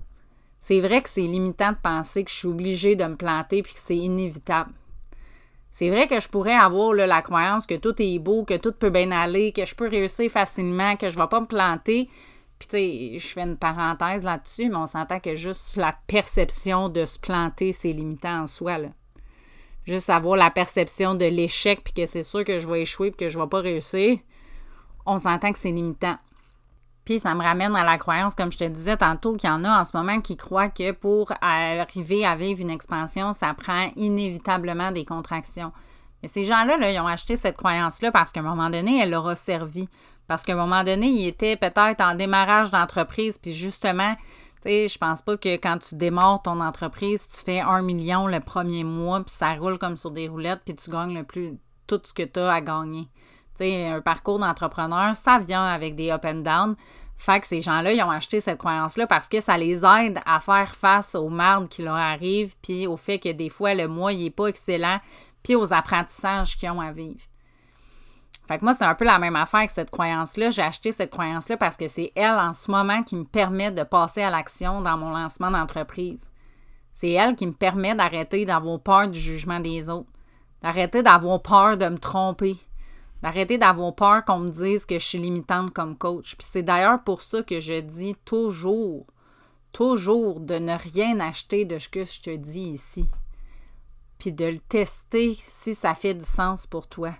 C'est 0.59 0.81
vrai 0.81 1.01
que 1.01 1.07
c'est 1.07 1.21
limitant 1.21 1.71
de 1.71 1.77
penser 1.81 2.25
que 2.25 2.31
je 2.31 2.35
suis 2.35 2.49
obligée 2.49 2.97
de 2.97 3.05
me 3.05 3.15
planter 3.15 3.63
puis 3.63 3.75
que 3.75 3.79
c'est 3.79 3.95
inévitable. 3.95 4.73
C'est 5.75 5.89
vrai 5.89 6.07
que 6.07 6.21
je 6.21 6.29
pourrais 6.29 6.55
avoir 6.55 6.93
la 6.93 7.21
croyance 7.21 7.67
que 7.67 7.75
tout 7.75 8.01
est 8.01 8.17
beau, 8.17 8.45
que 8.45 8.55
tout 8.55 8.71
peut 8.71 8.89
bien 8.89 9.11
aller, 9.11 9.51
que 9.51 9.65
je 9.65 9.75
peux 9.75 9.89
réussir 9.89 10.31
facilement, 10.31 10.95
que 10.95 11.09
je 11.09 11.17
ne 11.17 11.21
vais 11.21 11.27
pas 11.27 11.41
me 11.41 11.47
planter. 11.47 12.09
Puis, 12.57 12.67
tu 12.69 12.77
sais, 12.77 13.19
je 13.19 13.27
fais 13.33 13.41
une 13.41 13.57
parenthèse 13.57 14.23
là-dessus, 14.23 14.69
mais 14.69 14.77
on 14.77 14.87
s'entend 14.87 15.19
que 15.19 15.35
juste 15.35 15.75
la 15.75 15.93
perception 16.07 16.87
de 16.87 17.03
se 17.03 17.19
planter, 17.19 17.73
c'est 17.73 17.91
limitant 17.91 18.43
en 18.43 18.47
soi. 18.47 18.77
Juste 19.83 20.09
avoir 20.09 20.37
la 20.37 20.49
perception 20.49 21.13
de 21.13 21.25
l'échec, 21.25 21.81
puis 21.83 21.91
que 21.91 22.05
c'est 22.05 22.23
sûr 22.23 22.45
que 22.45 22.57
je 22.57 22.69
vais 22.69 22.83
échouer, 22.83 23.11
puis 23.11 23.25
que 23.25 23.29
je 23.29 23.37
vais 23.37 23.47
pas 23.47 23.59
réussir, 23.59 24.19
on 25.05 25.17
s'entend 25.17 25.51
que 25.51 25.59
c'est 25.59 25.71
limitant. 25.71 26.15
Puis 27.05 27.19
ça 27.19 27.35
me 27.35 27.43
ramène 27.43 27.75
à 27.75 27.83
la 27.83 27.97
croyance, 27.97 28.35
comme 28.35 28.51
je 28.51 28.57
te 28.57 28.63
disais 28.63 28.97
tantôt, 28.97 29.35
qu'il 29.35 29.49
y 29.49 29.53
en 29.53 29.63
a 29.63 29.79
en 29.79 29.85
ce 29.85 29.95
moment 29.95 30.19
qui 30.21 30.35
croient 30.35 30.69
que 30.69 30.91
pour 30.91 31.31
arriver 31.39 32.25
à 32.25 32.35
vivre 32.35 32.61
une 32.61 32.71
expansion, 32.71 33.31
ça 33.33 33.53
prend 33.53 33.91
inévitablement 33.95 34.91
des 34.91 35.05
contractions. 35.05 35.71
Mais 36.23 36.29
ces 36.29 36.43
gens-là, 36.43 36.77
là, 36.77 36.91
ils 36.91 36.99
ont 36.99 37.07
acheté 37.07 37.35
cette 37.35 37.57
croyance-là 37.57 38.11
parce 38.11 38.31
qu'à 38.31 38.39
un 38.39 38.43
moment 38.43 38.71
donné, 38.71 38.99
elle 38.99 39.11
leur 39.11 39.27
a 39.27 39.35
servi. 39.35 39.87
Parce 40.27 40.43
qu'à 40.43 40.53
un 40.53 40.55
moment 40.55 40.83
donné, 40.83 41.07
ils 41.07 41.27
étaient 41.27 41.55
peut-être 41.55 42.01
en 42.01 42.15
démarrage 42.15 42.71
d'entreprise, 42.71 43.37
puis 43.37 43.51
justement, 43.53 44.15
je 44.65 44.97
pense 44.97 45.21
pas 45.21 45.37
que 45.37 45.57
quand 45.57 45.77
tu 45.77 45.93
démarres 45.93 46.41
ton 46.41 46.59
entreprise, 46.59 47.27
tu 47.27 47.43
fais 47.43 47.59
un 47.59 47.83
million 47.83 48.25
le 48.25 48.39
premier 48.39 48.83
mois, 48.83 49.19
puis 49.19 49.35
ça 49.35 49.53
roule 49.53 49.77
comme 49.77 49.95
sur 49.97 50.09
des 50.09 50.27
roulettes, 50.27 50.61
puis 50.65 50.75
tu 50.75 50.89
gagnes 50.89 51.13
le 51.13 51.23
plus 51.23 51.59
tout 51.85 52.01
ce 52.03 52.11
que 52.15 52.23
tu 52.23 52.39
as 52.39 52.51
à 52.51 52.61
gagner. 52.61 53.07
sais, 53.53 53.85
un 53.85 54.01
parcours 54.01 54.39
d'entrepreneur, 54.39 55.15
ça 55.15 55.37
vient 55.37 55.63
avec 55.63 55.95
des 55.95 56.09
up 56.09 56.25
and 56.25 56.41
down. 56.41 56.75
Fait 57.17 57.39
que 57.39 57.47
ces 57.47 57.61
gens-là, 57.61 57.93
ils 57.93 58.03
ont 58.03 58.11
acheté 58.11 58.39
cette 58.39 58.57
croyance-là 58.57 59.07
parce 59.07 59.29
que 59.29 59.39
ça 59.39 59.57
les 59.57 59.85
aide 59.85 60.19
à 60.25 60.39
faire 60.39 60.75
face 60.75 61.15
aux 61.15 61.29
mardes 61.29 61.69
qui 61.69 61.81
leur 61.81 61.95
arrivent, 61.95 62.55
puis 62.61 62.87
au 62.87 62.97
fait 62.97 63.19
que 63.19 63.31
des 63.31 63.49
fois, 63.49 63.73
le 63.73 63.87
mois, 63.87 64.13
il 64.13 64.23
n'est 64.23 64.29
pas 64.29 64.47
excellent, 64.47 64.99
puis 65.41 65.55
aux 65.55 65.73
apprentissages 65.73 66.57
qu'ils 66.57 66.69
ont 66.71 66.81
à 66.81 66.91
vivre. 66.91 67.21
Fait 68.47 68.59
que 68.59 68.63
moi, 68.63 68.73
c'est 68.73 68.85
un 68.85 68.93
peu 68.93 69.05
la 69.05 69.17
même 69.17 69.35
affaire 69.35 69.59
avec 69.59 69.71
cette 69.71 69.89
croyance-là. 69.89 70.51
J'ai 70.51 70.61
acheté 70.61 70.91
cette 70.91 71.09
croyance-là 71.09 71.57
parce 71.57 71.77
que 71.77 71.87
c'est 71.87 72.11
elle 72.15 72.37
en 72.37 72.53
ce 72.53 72.69
moment 72.69 73.01
qui 73.01 73.15
me 73.15 73.23
permet 73.23 73.71
de 73.71 73.83
passer 73.83 74.21
à 74.21 74.29
l'action 74.29 74.81
dans 74.81 74.97
mon 74.97 75.09
lancement 75.09 75.49
d'entreprise. 75.49 76.31
C'est 76.93 77.11
elle 77.11 77.35
qui 77.35 77.47
me 77.47 77.53
permet 77.53 77.95
d'arrêter 77.95 78.45
d'avoir 78.45 78.79
peur 78.79 79.07
du 79.09 79.19
jugement 79.19 79.59
des 79.59 79.89
autres, 79.89 80.09
d'arrêter 80.61 81.01
d'avoir 81.01 81.41
peur 81.41 81.77
de 81.77 81.87
me 81.87 81.97
tromper, 81.97 82.55
d'arrêter 83.21 83.57
d'avoir 83.57 83.95
peur 83.95 84.25
qu'on 84.25 84.39
me 84.39 84.51
dise 84.51 84.85
que 84.85 84.99
je 84.99 85.05
suis 85.05 85.17
limitante 85.17 85.71
comme 85.71 85.97
coach. 85.97 86.35
Puis 86.35 86.47
c'est 86.49 86.63
d'ailleurs 86.63 87.03
pour 87.03 87.21
ça 87.21 87.43
que 87.43 87.59
je 87.59 87.79
dis 87.79 88.15
toujours, 88.25 89.05
toujours 89.71 90.39
de 90.39 90.55
ne 90.55 90.77
rien 90.77 91.19
acheter 91.19 91.65
de 91.65 91.79
ce 91.79 91.89
que 91.89 92.05
je 92.05 92.21
te 92.21 92.35
dis 92.35 92.69
ici. 92.69 93.09
Puis 94.19 94.31
de 94.31 94.45
le 94.45 94.59
tester 94.59 95.35
si 95.39 95.75
ça 95.75 95.95
fait 95.95 96.13
du 96.13 96.25
sens 96.25 96.67
pour 96.67 96.87
toi 96.87 97.13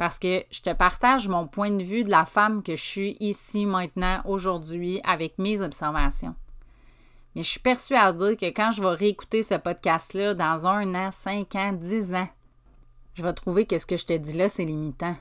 parce 0.00 0.18
que 0.18 0.44
je 0.50 0.62
te 0.62 0.72
partage 0.72 1.28
mon 1.28 1.46
point 1.46 1.70
de 1.70 1.82
vue 1.82 2.04
de 2.04 2.10
la 2.10 2.24
femme 2.24 2.62
que 2.62 2.74
je 2.74 2.82
suis 2.82 3.16
ici 3.20 3.66
maintenant, 3.66 4.22
aujourd'hui, 4.24 4.98
avec 5.04 5.36
mes 5.36 5.60
observations. 5.60 6.34
Mais 7.34 7.42
je 7.42 7.50
suis 7.50 7.60
persuadée 7.60 8.34
que 8.38 8.46
quand 8.46 8.70
je 8.70 8.80
vais 8.80 8.94
réécouter 8.94 9.42
ce 9.42 9.56
podcast-là 9.56 10.32
dans 10.32 10.66
un 10.66 10.94
an, 10.94 11.10
cinq 11.10 11.54
ans, 11.54 11.74
dix 11.74 12.14
ans, 12.14 12.30
je 13.20 13.24
vais 13.24 13.32
trouver 13.32 13.66
que 13.66 13.78
ce 13.78 13.86
que 13.86 13.96
je 13.96 14.06
te 14.06 14.16
dis 14.16 14.36
là, 14.36 14.48
c'est 14.48 14.64
limitant. 14.64 15.14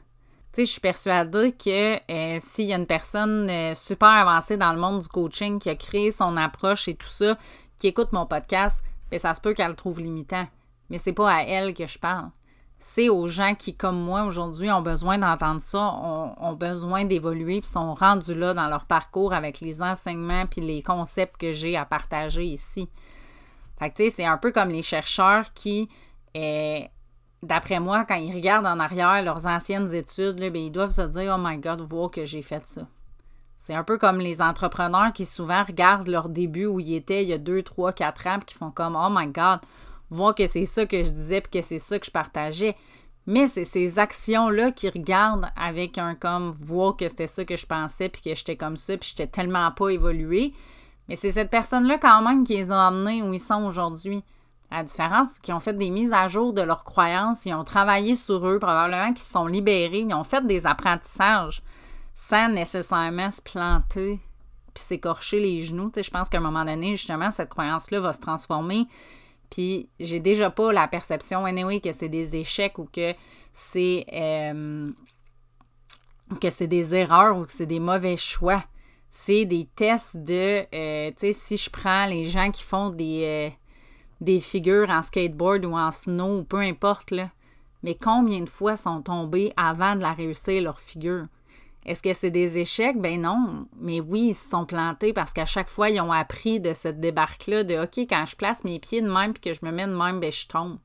Tu 0.54 0.62
sais, 0.62 0.66
je 0.66 0.72
suis 0.72 0.82
persuadée 0.82 1.52
que 1.52 1.96
euh, 2.12 2.40
s'il 2.40 2.66
y 2.66 2.74
a 2.74 2.78
une 2.78 2.88
personne 2.88 3.50
euh, 3.50 3.74
super 3.76 4.10
avancée 4.10 4.58
dans 4.58 4.74
le 4.74 4.80
monde 4.80 5.02
du 5.02 5.08
coaching 5.08 5.60
qui 5.60 5.70
a 5.70 5.76
créé 5.76 6.12
son 6.12 6.36
approche 6.38 6.88
et 6.88 6.96
tout 6.96 7.08
ça, 7.08 7.38
qui 7.78 7.88
écoute 7.88 8.12
mon 8.14 8.26
podcast, 8.26 8.82
bien, 9.12 9.20
ça 9.20 9.34
se 9.34 9.42
peut 9.42 9.54
qu'elle 9.54 9.70
le 9.70 9.76
trouve 9.76 10.00
limitant. 10.00 10.48
Mais 10.90 10.98
c'est 10.98 11.14
pas 11.14 11.32
à 11.32 11.44
elle 11.44 11.74
que 11.76 11.86
je 11.86 12.00
parle 12.00 12.32
c'est 12.80 13.10
aux 13.10 13.28
gens 13.28 13.56
qui, 13.56 13.76
comme 13.76 14.00
moi, 14.02 14.24
aujourd'hui, 14.24 14.72
ont 14.72 14.82
besoin 14.82 15.18
d'entendre 15.18 15.62
ça, 15.62 15.80
ont, 15.80 16.54
besoin 16.54 17.06
d'évoluer, 17.06 17.60
puis 17.62 17.70
sont 17.70 17.94
rendus 17.94 18.34
là 18.34 18.54
dans 18.54 18.68
leur 18.68 18.86
parcours 18.86 19.34
avec 19.34 19.60
les 19.60 19.82
enseignements 19.82 20.46
puis 20.46 20.62
les 20.62 20.82
concepts 20.82 21.38
que 21.38 21.52
j'ai 21.52 21.76
à 21.76 21.86
partager 21.86 22.46
ici. 22.46 22.90
Fait 23.78 23.90
que, 23.90 23.96
tu 23.96 24.04
sais, 24.04 24.10
c'est 24.10 24.26
un 24.26 24.38
peu 24.38 24.52
comme 24.52 24.70
les 24.70 24.82
chercheurs 24.82 25.54
qui, 25.54 25.90
eh, 26.34 26.88
d'après 27.44 27.80
moi, 27.80 28.06
quand 28.06 28.16
ils 28.16 28.34
regardent 28.34 28.66
en 28.66 28.80
arrière 28.80 29.22
leurs 29.24 29.46
anciennes 29.46 29.94
études, 29.94 30.40
là, 30.40 30.50
bien, 30.50 30.64
ils 30.64 30.72
doivent 30.72 30.90
se 30.90 31.02
dire 31.02 31.36
«Oh 31.38 31.42
my 31.42 31.58
God, 31.58 31.82
voir 31.82 32.12
que 32.12 32.26
j'ai 32.26 32.42
fait 32.42 32.66
ça.» 32.66 32.88
C'est 33.62 33.74
un 33.76 33.84
peu 33.84 33.98
comme 33.98 34.20
les 34.20 34.42
entrepreneurs 34.42 35.14
qui 35.14 35.26
souvent 35.26 35.64
regardent 35.64 36.08
leur 36.08 36.30
début 36.30 36.66
où 36.66 36.80
ils 36.80 36.96
étaient 36.96 37.24
il 37.24 37.30
y 37.30 37.34
a 37.34 37.38
2, 37.38 37.62
3, 37.62 37.94
4 37.94 38.28
ans, 38.28 38.40
puis 38.40 38.48
qui 38.48 38.56
font 38.56 38.72
comme 38.72 38.96
Oh 38.96 39.10
my 39.12 39.28
God, 39.28 39.60
voir 40.10 40.34
que 40.34 40.48
c'est 40.48 40.66
ça 40.66 40.86
que 40.86 41.04
je 41.04 41.12
disais, 41.12 41.42
puis 41.42 41.60
que 41.60 41.66
c'est 41.66 41.80
ça 41.80 42.00
que 42.00 42.06
je 42.06 42.12
partageais. 42.12 42.76
Mais 43.28 43.48
c'est 43.48 43.66
ces 43.66 44.00
actions-là 44.00 44.72
qui 44.72 44.90
regardent 44.90 45.52
avec 45.56 46.00
un 46.00 46.16
comme 46.16 46.50
voir 46.50 46.98
que 46.98 47.08
c'était 47.08 47.28
ça 47.28 47.46
que 47.46 47.58
je 47.58 47.66
pensais, 47.68 48.10
puis 48.10 48.22
que 48.22 48.34
j'étais 48.34 48.56
comme 48.56 48.78
ça, 48.78 48.98
puis 48.98 49.10
j'étais 49.10 49.28
tellement 49.28 49.72
pas 49.72 49.90
évolué. 49.90 50.54
Mais 51.08 51.16
c'est 51.16 51.32
cette 51.32 51.52
personne-là 51.52 52.00
quand 52.00 52.22
même 52.24 52.44
qui 52.44 52.56
les 52.56 52.72
a 52.72 52.88
amenés 52.88 53.22
où 53.22 53.34
ils 53.34 53.40
sont 53.40 53.66
aujourd'hui. 53.66 54.24
La 54.72 54.84
différence, 54.84 55.40
qu'ils 55.40 55.54
ont 55.54 55.60
fait 55.60 55.74
des 55.74 55.90
mises 55.90 56.14
à 56.14 56.28
jour 56.28 56.54
de 56.54 56.62
leurs 56.62 56.84
croyances, 56.84 57.46
ils 57.46 57.54
ont 57.54 57.64
travaillé 57.64 58.16
sur 58.16 58.48
eux, 58.48 58.60
probablement 58.60 59.14
qu'ils 59.14 59.24
se 59.24 59.32
sont 59.32 59.48
libérés, 59.48 60.06
ils 60.08 60.14
ont 60.14 60.24
fait 60.24 60.46
des 60.46 60.68
apprentissages 60.68 61.64
sans 62.14 62.50
nécessairement 62.50 63.32
se 63.32 63.42
planter 63.42 64.20
puis 64.74 64.84
s'écorcher 64.84 65.40
les 65.40 65.64
genoux. 65.64 65.92
je 65.96 66.10
pense 66.10 66.30
qu'à 66.30 66.38
un 66.38 66.42
moment 66.42 66.66
donné, 66.66 66.96
justement, 66.96 67.32
cette 67.32 67.50
croyance-là 67.50 68.00
va 68.00 68.14
se 68.14 68.20
transformer. 68.20 68.88
Puis 69.50 69.90
j'ai 70.00 70.20
déjà 70.20 70.50
pas 70.50 70.72
la 70.72 70.88
perception, 70.88 71.46
anyway, 71.46 71.80
que 71.82 71.92
c'est 71.92 72.10
des 72.10 72.36
échecs 72.36 72.78
ou 72.78 72.86
que 72.86 73.14
c'est 73.52 74.06
euh, 74.14 74.92
que 76.40 76.50
c'est 76.50 76.68
des 76.68 76.94
erreurs 76.94 77.38
ou 77.38 77.46
que 77.46 77.52
c'est 77.52 77.66
des 77.66 77.80
mauvais 77.80 78.18
choix. 78.18 78.64
C'est 79.10 79.46
des 79.46 79.68
tests 79.76 80.18
de, 80.18 80.66
euh, 80.74 81.10
tu 81.12 81.16
sais, 81.18 81.34
si 81.34 81.58
je 81.58 81.70
prends 81.72 82.06
les 82.06 82.26
gens 82.26 82.52
qui 82.52 82.62
font 82.62 82.92
des, 82.92 83.24
euh, 83.26 83.56
des 84.22 84.40
figures 84.40 84.90
en 84.90 85.02
skateboard 85.02 85.66
ou 85.66 85.76
en 85.76 85.92
snow, 85.92 86.44
peu 86.44 86.58
importe, 86.58 87.12
là, 87.12 87.30
mais 87.84 87.96
combien 87.96 88.42
de 88.42 88.50
fois 88.50 88.76
sont 88.76 89.02
tombés 89.02 89.54
avant 89.56 89.96
de 89.96 90.02
la 90.02 90.14
réussir, 90.14 90.62
leur 90.62 90.80
figure? 90.80 91.26
Est-ce 91.86 92.04
que 92.04 92.14
c'est 92.14 92.30
des 92.30 92.60
échecs? 92.60 93.00
Ben 93.00 93.22
non. 93.22 93.68
Mais 93.80 94.02
oui, 94.02 94.30
ils 94.30 94.36
se 94.36 94.50
sont 94.50 94.66
plantés 94.66 95.14
parce 95.14 95.32
qu'à 95.32 95.46
chaque 95.46 95.70
fois, 95.70 95.90
ils 95.90 96.02
ont 96.02 96.12
appris 96.12 96.60
de 96.60 96.74
cette 96.74 97.00
débarque-là 97.00 97.64
de 97.64 97.82
OK, 97.82 98.00
quand 98.10 98.26
je 98.28 98.36
place 98.36 98.64
mes 98.64 98.80
pieds 98.80 99.02
de 99.02 99.12
même 99.12 99.34
puis 99.34 99.42
que 99.42 99.54
je 99.54 99.66
me 99.66 99.72
mets 99.72 99.88
de 99.88 99.96
même, 99.96 100.20
ben 100.20 100.32
je 100.32 100.46
tombe. 100.48 100.78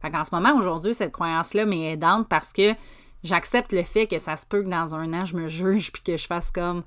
Fait 0.00 0.10
qu'en 0.10 0.24
ce 0.24 0.34
moment, 0.34 0.56
aujourd'hui, 0.56 0.94
cette 0.94 1.12
croyance-là 1.12 1.66
m'est 1.66 1.92
aidante 1.92 2.28
parce 2.28 2.52
que 2.52 2.74
j'accepte 3.22 3.72
le 3.72 3.84
fait 3.84 4.06
que 4.06 4.18
ça 4.18 4.36
se 4.36 4.46
peut 4.46 4.62
que 4.62 4.68
dans 4.68 4.94
un 4.94 5.12
an, 5.12 5.24
je 5.26 5.36
me 5.36 5.48
juge 5.48 5.92
puis 5.92 6.02
que 6.02 6.16
je 6.16 6.26
fasse 6.26 6.50
comme 6.50 6.82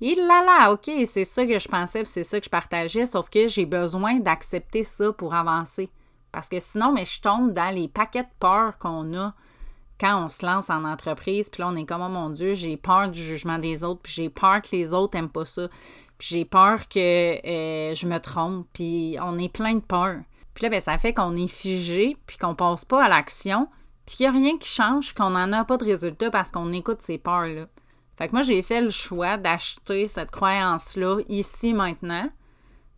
il 0.00 0.18
là 0.18 0.44
là, 0.44 0.72
OK, 0.72 0.90
c'est 1.06 1.24
ça 1.24 1.46
que 1.46 1.58
je 1.58 1.68
pensais, 1.68 2.04
c'est 2.04 2.24
ça 2.24 2.38
que 2.38 2.44
je 2.44 2.50
partageais, 2.50 3.06
sauf 3.06 3.30
que 3.30 3.48
j'ai 3.48 3.66
besoin 3.66 4.18
d'accepter 4.18 4.82
ça 4.82 5.12
pour 5.12 5.34
avancer. 5.34 5.90
Parce 6.32 6.48
que 6.48 6.58
sinon, 6.58 6.92
mais 6.92 7.04
je 7.04 7.20
tombe 7.20 7.52
dans 7.52 7.72
les 7.72 7.88
paquets 7.88 8.24
de 8.24 8.28
peur 8.40 8.78
qu'on 8.78 9.14
a 9.16 9.34
quand 10.00 10.24
on 10.24 10.28
se 10.28 10.44
lance 10.44 10.70
en 10.70 10.84
entreprise, 10.84 11.48
puis 11.48 11.62
là, 11.62 11.68
on 11.68 11.76
est 11.76 11.86
comme, 11.86 12.02
oh 12.02 12.08
mon 12.08 12.30
Dieu, 12.30 12.54
j'ai 12.54 12.76
peur 12.76 13.08
du 13.10 13.22
jugement 13.22 13.58
des 13.58 13.84
autres, 13.84 14.00
puis 14.02 14.12
j'ai 14.12 14.28
peur 14.28 14.60
que 14.60 14.68
les 14.72 14.92
autres 14.92 15.16
n'aiment 15.16 15.28
pas 15.28 15.44
ça, 15.44 15.68
puis 16.18 16.28
j'ai 16.28 16.44
peur 16.44 16.88
que 16.88 16.98
euh, 16.98 17.94
je 17.94 18.06
me 18.08 18.18
trompe, 18.18 18.66
puis 18.72 19.16
on 19.22 19.38
est 19.38 19.48
plein 19.48 19.74
de 19.74 19.80
peur. 19.80 20.16
Puis 20.54 20.64
là, 20.64 20.70
ben, 20.70 20.80
ça 20.80 20.98
fait 20.98 21.14
qu'on 21.14 21.36
est 21.36 21.48
figé, 21.48 22.16
puis 22.26 22.36
qu'on 22.38 22.54
passe 22.56 22.84
pas 22.84 23.04
à 23.04 23.08
l'action, 23.08 23.68
puis 24.06 24.16
qu'il 24.16 24.24
n'y 24.24 24.36
a 24.36 24.40
rien 24.40 24.58
qui 24.58 24.68
change, 24.68 25.14
qu'on 25.14 25.30
n'en 25.30 25.52
a 25.52 25.64
pas 25.64 25.76
de 25.76 25.84
résultat 25.84 26.30
parce 26.30 26.50
qu'on 26.50 26.72
écoute 26.72 27.00
ces 27.00 27.18
peurs-là. 27.18 27.66
Fait 28.16 28.28
que 28.28 28.32
moi, 28.32 28.42
j'ai 28.42 28.62
fait 28.62 28.80
le 28.80 28.90
choix 28.90 29.36
d'acheter 29.36 30.06
cette 30.06 30.30
croyance-là 30.30 31.20
ici, 31.28 31.74
maintenant. 31.74 32.28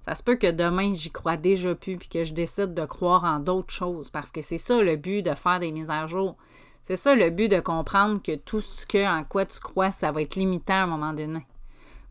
Ça 0.06 0.14
se 0.14 0.22
peut 0.22 0.36
que 0.36 0.50
demain, 0.50 0.94
j'y 0.94 1.10
crois 1.10 1.36
déjà 1.36 1.74
plus, 1.74 1.96
puis 1.96 2.08
que 2.08 2.22
je 2.22 2.32
décide 2.32 2.74
de 2.74 2.84
croire 2.84 3.24
en 3.24 3.40
d'autres 3.40 3.72
choses, 3.72 4.10
parce 4.10 4.30
que 4.30 4.40
c'est 4.40 4.58
ça 4.58 4.80
le 4.80 4.96
but 4.96 5.22
de 5.22 5.34
faire 5.34 5.58
des 5.58 5.72
mises 5.72 5.90
à 5.90 6.06
jour. 6.06 6.36
C'est 6.84 6.96
ça 6.96 7.14
le 7.16 7.30
but 7.30 7.48
de 7.48 7.58
comprendre 7.58 8.22
que 8.22 8.36
tout 8.36 8.60
ce 8.60 8.86
que, 8.86 9.04
en 9.04 9.24
quoi 9.24 9.46
tu 9.46 9.58
crois, 9.58 9.90
ça 9.90 10.12
va 10.12 10.22
être 10.22 10.36
limitant 10.36 10.74
à 10.74 10.82
un 10.82 10.86
moment 10.86 11.12
donné. 11.12 11.44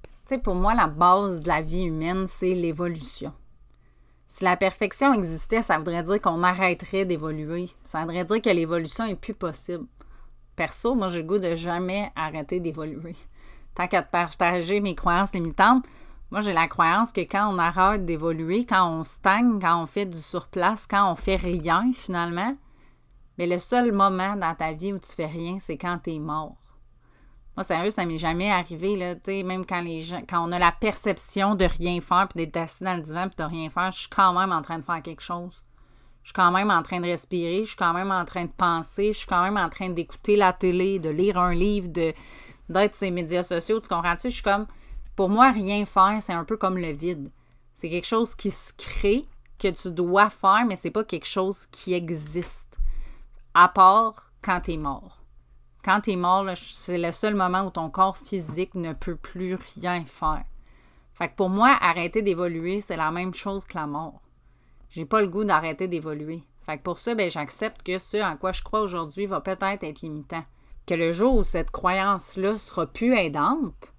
Tu 0.04 0.10
sais, 0.26 0.38
pour 0.38 0.56
moi, 0.56 0.74
la 0.74 0.88
base 0.88 1.40
de 1.40 1.48
la 1.48 1.62
vie 1.62 1.84
humaine, 1.84 2.26
c'est 2.28 2.54
l'évolution. 2.54 3.32
Si 4.28 4.44
la 4.44 4.58
perfection 4.58 5.14
existait, 5.14 5.62
ça 5.62 5.78
voudrait 5.78 6.04
dire 6.04 6.20
qu'on 6.20 6.44
arrêterait 6.44 7.06
d'évoluer. 7.06 7.70
Ça 7.86 8.02
voudrait 8.02 8.26
dire 8.26 8.42
que 8.42 8.50
l'évolution 8.50 9.06
est 9.06 9.16
plus 9.16 9.34
possible. 9.34 9.86
Perso, 10.56 10.96
moi, 10.96 11.10
j'ai 11.10 11.22
le 11.22 11.28
goût 11.28 11.38
de 11.38 11.56
jamais 11.56 12.12
arrêter 12.16 12.60
d'évoluer. 12.60 13.16
Tant 13.74 13.88
qu'à 13.88 14.02
partager 14.02 14.80
mes 14.80 14.96
croyances 14.96 15.34
limitantes, 15.34 15.86
moi, 16.32 16.42
j'ai 16.42 16.54
la 16.54 16.68
croyance 16.68 17.12
que 17.12 17.22
quand 17.22 17.54
on 17.54 17.60
arrête 17.60 18.06
d'évoluer, 18.06 18.66
quand 18.66 18.90
on 18.90 19.04
stagne, 19.04 19.60
quand 19.60 19.82
on 19.82 19.86
fait 19.86 20.06
du 20.06 20.20
surplace, 20.20 20.88
quand 20.88 21.12
on 21.12 21.16
fait 21.16 21.36
rien 21.36 21.92
finalement, 21.94 22.56
mais 23.38 23.48
le 23.48 23.58
seul 23.58 23.92
moment 23.92 24.36
dans 24.36 24.56
ta 24.56 24.72
vie 24.72 24.94
où 24.94 25.00
tu 25.00 25.12
fais 25.12 25.26
rien, 25.26 25.58
c'est 25.60 25.78
quand 25.78 26.00
tu 26.04 26.14
es 26.14 26.20
mort. 26.20 26.56
Moi, 27.58 27.64
sérieux, 27.64 27.90
ça 27.90 28.06
m'est 28.06 28.18
jamais 28.18 28.52
arrivé, 28.52 28.96
là, 28.96 29.16
même 29.44 29.66
quand 29.66 29.84
on 30.46 30.52
a 30.52 30.60
la 30.60 30.72
perception 30.72 31.56
de 31.56 31.66
rien 31.66 32.02
faire, 32.02 32.28
puis 32.30 32.46
d'être 32.46 32.58
assis 32.58 32.84
dans 32.84 32.96
le 32.96 33.02
divan, 33.02 33.28
puis 33.28 33.38
de 33.38 33.44
rien 33.44 33.70
faire, 33.70 33.92
je 33.92 34.00
suis 34.00 34.10
quand 34.10 34.34
même 34.34 34.52
en 34.52 34.62
train 34.62 34.80
de 34.80 34.84
faire 34.84 35.02
quelque 35.02 35.24
chose. 35.24 35.65
Je 36.26 36.30
suis 36.30 36.34
quand 36.34 36.50
même 36.50 36.72
en 36.72 36.82
train 36.82 37.00
de 37.00 37.06
respirer, 37.06 37.60
je 37.62 37.68
suis 37.68 37.76
quand 37.76 37.94
même 37.94 38.10
en 38.10 38.26
train 38.26 38.46
de 38.46 38.52
penser, 38.52 39.14
je 39.14 39.20
suis 39.20 39.28
quand 39.28 39.44
même 39.44 39.58
en 39.58 39.70
train 39.70 39.90
d'écouter 39.90 40.36
la 40.36 40.54
télé, 40.54 40.98
de 40.98 41.10
lire 41.10 41.38
un 41.38 41.54
livre, 41.54 41.88
de 41.88 42.14
d'être 42.68 42.96
ces 42.96 43.12
médias 43.12 43.44
sociaux, 43.44 43.80
tu 43.80 43.88
comprends-tu? 43.88 44.32
Je 44.32 44.34
suis 44.34 44.44
comme, 44.44 44.66
pour 45.16 45.30
moi, 45.30 45.52
rien 45.52 45.86
faire, 45.86 46.18
c'est 46.20 46.34
un 46.34 46.44
peu 46.44 46.58
comme 46.58 46.80
le 46.80 46.92
vide. 46.92 47.30
C'est 47.76 47.92
quelque 47.92 48.08
chose 48.08 48.34
qui 48.34 48.50
se 48.50 48.74
crée, 48.74 49.28
que 49.60 49.68
tu 49.68 49.92
dois 49.92 50.32
faire, 50.32 50.66
mais 50.66 50.76
c'est 50.76 50.90
pas 50.90 51.04
quelque 51.04 51.28
chose 51.28 51.68
qui 51.68 51.94
existe 51.94 52.80
à 53.54 53.68
part 53.68 54.32
quand 54.42 54.62
tu 54.62 54.74
es 54.74 54.78
mort. 54.78 55.22
Quand 55.84 56.02
tu 56.02 56.14
es 56.14 56.16
mort, 56.16 56.44
c'est 56.56 56.98
le 56.98 57.12
seul 57.12 57.36
moment 57.36 57.68
où 57.68 57.70
ton 57.70 57.92
corps 57.92 58.18
physique 58.18 58.74
ne 58.74 58.94
peut 58.94 59.16
plus 59.16 59.60
rien 59.76 60.04
faire. 60.06 60.44
Fait 61.14 61.30
que 61.30 61.36
pour 61.36 61.50
moi, 61.50 61.78
arrêter 61.80 62.24
d'évoluer, 62.24 62.82
c'est 62.82 62.98
la 62.98 63.12
même 63.12 63.36
chose 63.36 63.64
que 63.64 63.78
la 63.78 63.86
mort. 63.86 64.22
J'ai 64.90 65.06
pas 65.06 65.22
le 65.22 65.28
goût 65.28 65.44
d'arrêter 65.44 65.88
d'évoluer. 65.88 66.44
Fait 66.66 66.78
que 66.78 66.84
pour 66.84 67.00
ça, 67.00 67.14
ben, 67.16 67.30
j'accepte 67.30 67.84
que 67.84 67.98
ce 67.98 68.18
en 68.24 68.38
quoi 68.38 68.52
je 68.52 68.64
crois 68.64 68.82
aujourd'hui 68.82 69.26
va 69.26 69.42
peut-être 69.42 69.84
être 69.84 70.02
limitant. 70.02 70.44
Que 70.88 70.96
le 70.96 71.12
jour 71.12 71.36
où 71.36 71.44
cette 71.44 71.72
croyance-là 71.72 72.58
sera 72.58 72.88
plus 72.88 73.14
aidante, 73.14 73.94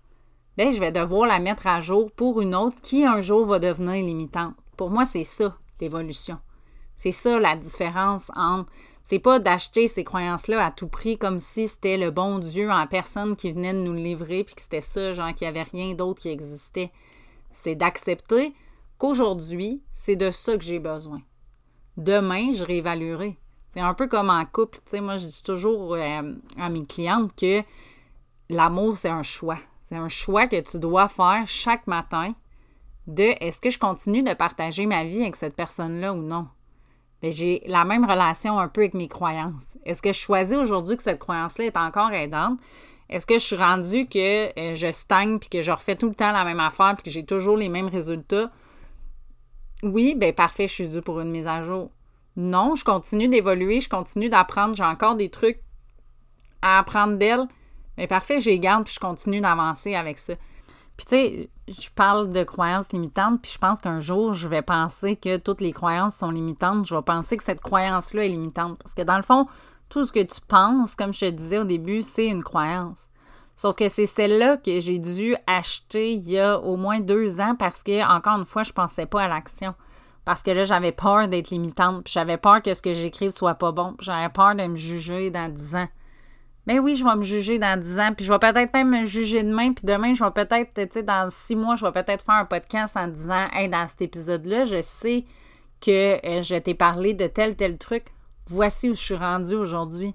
ben, 0.57 0.73
je 0.73 0.81
vais 0.81 0.93
devoir 0.93 1.26
la 1.26 1.38
mettre 1.38 1.66
à 1.66 1.81
jour 1.81 2.11
pour 2.11 2.40
une 2.40 2.55
autre 2.55 2.81
qui 2.83 3.05
un 3.05 3.21
jour 3.21 3.45
va 3.45 3.59
devenir 3.59 4.05
limitante. 4.05 4.55
Pour 4.76 4.90
moi, 4.90 5.05
c'est 5.05 5.25
ça, 5.25 5.57
l'évolution. 5.81 6.38
C'est 6.99 7.12
ça 7.12 7.38
la 7.38 7.57
différence 7.57 8.31
entre 8.35 8.71
c'est 9.09 9.21
pas 9.21 9.38
d'acheter 9.38 9.87
ces 9.87 10.02
croyances-là 10.02 10.66
à 10.66 10.73
tout 10.73 10.88
prix 10.88 11.16
comme 11.16 11.38
si 11.38 11.69
c'était 11.69 11.97
le 11.97 12.11
bon 12.11 12.40
Dieu 12.40 12.69
en 12.73 12.88
personne 12.88 13.37
qui 13.37 13.52
venait 13.52 13.73
de 13.73 13.78
nous 13.78 13.95
livrer 13.95 14.43
puis 14.43 14.57
que 14.57 14.62
c'était 14.62 14.81
ça, 14.81 15.12
genre 15.12 15.33
qu'il 15.33 15.47
n'y 15.47 15.57
avait 15.57 15.71
rien 15.71 15.95
d'autre 15.95 16.23
qui 16.23 16.28
existait. 16.28 16.90
C'est 17.52 17.76
d'accepter 17.76 18.52
qu'aujourd'hui, 18.98 19.82
c'est 19.92 20.16
de 20.16 20.30
ça 20.30 20.56
que 20.56 20.64
j'ai 20.64 20.78
besoin. 20.78 21.20
Demain, 21.96 22.52
je 22.52 22.64
réévaluerai. 22.64 23.38
C'est 23.70 23.80
un 23.80 23.94
peu 23.94 24.08
comme 24.08 24.30
en 24.30 24.44
couple. 24.46 24.78
Moi, 25.00 25.16
je 25.16 25.26
dis 25.26 25.42
toujours 25.42 25.94
euh, 25.94 26.34
à 26.58 26.68
mes 26.68 26.86
clientes 26.86 27.34
que 27.36 27.62
l'amour, 28.48 28.96
c'est 28.96 29.08
un 29.08 29.22
choix. 29.22 29.58
C'est 29.82 29.96
un 29.96 30.08
choix 30.08 30.46
que 30.46 30.60
tu 30.60 30.78
dois 30.78 31.08
faire 31.08 31.42
chaque 31.46 31.86
matin 31.86 32.34
de 33.06 33.34
est-ce 33.40 33.60
que 33.60 33.70
je 33.70 33.78
continue 33.78 34.22
de 34.22 34.34
partager 34.34 34.86
ma 34.86 35.04
vie 35.04 35.22
avec 35.22 35.36
cette 35.36 35.54
personne-là 35.54 36.12
ou 36.12 36.22
non? 36.22 36.48
J'ai 37.22 37.62
la 37.66 37.84
même 37.84 38.04
relation 38.04 38.58
un 38.58 38.68
peu 38.68 38.82
avec 38.82 38.94
mes 38.94 39.08
croyances. 39.08 39.76
Est-ce 39.84 40.02
que 40.02 40.12
je 40.12 40.18
choisis 40.18 40.56
aujourd'hui 40.56 40.96
que 40.96 41.02
cette 41.02 41.18
croyance-là 41.18 41.66
est 41.66 41.76
encore 41.76 42.12
aidante? 42.12 42.58
Est-ce 43.08 43.26
que 43.26 43.34
je 43.34 43.44
suis 43.44 43.56
rendue 43.56 44.06
que 44.06 44.58
euh, 44.58 44.74
je 44.74 44.90
stagne 44.90 45.38
puis 45.38 45.48
que 45.48 45.62
je 45.62 45.70
refais 45.70 45.96
tout 45.96 46.08
le 46.08 46.14
temps 46.14 46.32
la 46.32 46.44
même 46.44 46.60
affaire 46.60 46.94
puis 46.96 47.04
que 47.04 47.10
j'ai 47.10 47.24
toujours 47.24 47.56
les 47.56 47.68
mêmes 47.68 47.88
résultats? 47.88 48.50
Oui, 49.83 50.14
ben 50.16 50.33
parfait, 50.35 50.66
je 50.66 50.73
suis 50.73 50.88
due 50.88 51.02
pour 51.02 51.21
une 51.21 51.30
mise 51.30 51.47
à 51.47 51.62
jour. 51.62 51.90
Non, 52.37 52.75
je 52.75 52.85
continue 52.85 53.28
d'évoluer, 53.28 53.80
je 53.80 53.88
continue 53.88 54.28
d'apprendre, 54.28 54.75
j'ai 54.75 54.85
encore 54.85 55.16
des 55.16 55.30
trucs 55.30 55.61
à 56.62 56.78
apprendre 56.78 57.16
d'elle. 57.16 57.47
Mais 57.97 58.06
parfait, 58.06 58.40
je 58.40 58.50
les 58.50 58.59
garde 58.59 58.85
puis 58.85 58.95
je 58.95 59.00
continue 59.00 59.40
d'avancer 59.40 59.95
avec 59.95 60.18
ça. 60.18 60.35
Puis 60.97 61.06
tu 61.06 61.11
sais, 61.11 61.50
je 61.68 61.88
parle 61.95 62.30
de 62.33 62.42
croyances 62.42 62.92
limitantes, 62.92 63.42
puis 63.42 63.52
je 63.52 63.59
pense 63.59 63.80
qu'un 63.80 64.00
jour, 64.00 64.33
je 64.33 64.49
vais 64.49 64.62
penser 64.62 65.16
que 65.16 65.37
toutes 65.37 65.61
les 65.61 65.73
croyances 65.73 66.16
sont 66.16 66.30
limitantes. 66.30 66.87
Je 66.87 66.95
vais 66.95 67.02
penser 67.02 67.37
que 67.37 67.45
cette 67.45 67.61
croyance-là 67.61 68.25
est 68.25 68.30
limitante. 68.30 68.78
Parce 68.78 68.95
que 68.95 69.02
dans 69.02 69.16
le 69.16 69.23
fond, 69.23 69.47
tout 69.88 70.04
ce 70.04 70.12
que 70.12 70.23
tu 70.23 70.40
penses, 70.47 70.95
comme 70.95 71.12
je 71.12 71.21
te 71.21 71.30
disais 71.30 71.59
au 71.59 71.64
début, 71.64 72.02
c'est 72.02 72.26
une 72.26 72.42
croyance. 72.42 73.09
Sauf 73.56 73.75
que 73.75 73.88
c'est 73.88 74.06
celle-là 74.06 74.58
que 74.58 74.78
j'ai 74.80 74.98
dû 74.98 75.34
acheter 75.46 76.12
il 76.12 76.30
y 76.30 76.38
a 76.38 76.60
au 76.60 76.76
moins 76.76 77.00
deux 77.00 77.40
ans 77.40 77.56
parce 77.58 77.82
que, 77.82 78.04
encore 78.06 78.38
une 78.38 78.44
fois, 78.44 78.62
je 78.62 78.72
pensais 78.72 79.06
pas 79.06 79.22
à 79.22 79.28
l'action. 79.28 79.75
Parce 80.25 80.42
que 80.42 80.50
là, 80.50 80.64
j'avais 80.64 80.92
peur 80.92 81.28
d'être 81.28 81.50
limitante, 81.50 82.04
puis 82.04 82.12
j'avais 82.12 82.36
peur 82.36 82.60
que 82.62 82.75
ce 82.75 82.82
que 82.82 82.92
j'écrive 82.92 83.30
soit 83.30 83.54
pas 83.54 83.72
bon, 83.72 83.96
j'avais 84.00 84.28
peur 84.28 84.54
de 84.54 84.66
me 84.66 84.76
juger 84.76 85.30
dans 85.30 85.48
dix 85.48 85.75
ans 85.75 85.88
ben 86.66 86.80
oui, 86.80 86.96
je 86.96 87.04
vais 87.04 87.14
me 87.14 87.22
juger 87.22 87.58
dans 87.60 87.80
10 87.80 87.98
ans, 88.00 88.12
puis 88.14 88.25
je 88.25 88.32
vais 88.32 88.40
peut-être 88.40 88.75
même 88.75 88.90
me 88.90 89.04
juger 89.04 89.42
demain, 89.44 89.72
puis 89.72 89.86
demain, 89.86 90.14
je 90.14 90.25
vais 90.25 90.30
peut-être, 90.32 90.75
tu 90.75 90.88
sais, 90.90 91.02
dans 91.04 91.30
6 91.30 91.54
mois, 91.54 91.76
je 91.76 91.86
vais 91.86 91.92
peut-être 91.92 92.25
faire 92.25 92.34
un 92.34 92.44
podcast 92.44 92.96
en 92.96 93.06
disant, 93.06 93.46
hey, 93.52 93.68
dans 93.68 93.86
cet 93.86 94.02
épisode-là, 94.02 94.64
je 94.64 94.82
sais 94.82 95.25
que 95.80 96.26
euh, 96.26 96.42
je 96.42 96.56
t'ai 96.56 96.75
parlé 96.75 97.14
de 97.14 97.28
tel, 97.28 97.54
tel 97.54 97.78
truc. 97.78 98.06
Voici 98.48 98.90
où 98.90 98.94
je 98.94 99.00
suis 99.00 99.14
rendue 99.14 99.54
aujourd'hui. 99.54 100.14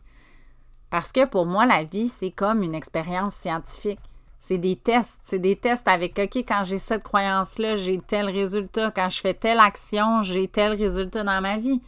Parce 0.91 1.11
que 1.13 1.25
pour 1.25 1.47
moi, 1.47 1.65
la 1.65 1.83
vie, 1.83 2.09
c'est 2.09 2.31
comme 2.31 2.61
une 2.61 2.75
expérience 2.75 3.33
scientifique. 3.33 3.99
C'est 4.39 4.57
des 4.57 4.75
tests. 4.75 5.19
C'est 5.23 5.39
des 5.39 5.55
tests 5.55 5.87
avec, 5.87 6.19
OK, 6.19 6.35
quand 6.37 6.63
j'ai 6.65 6.77
cette 6.77 7.03
croyance-là, 7.03 7.77
j'ai 7.77 7.99
tel 7.99 8.29
résultat. 8.29 8.91
Quand 8.91 9.07
je 9.07 9.21
fais 9.21 9.33
telle 9.33 9.59
action, 9.59 10.21
j'ai 10.21 10.47
tel 10.47 10.73
résultat 10.73 11.23
dans 11.23 11.41
ma 11.41 11.57
vie. 11.57 11.81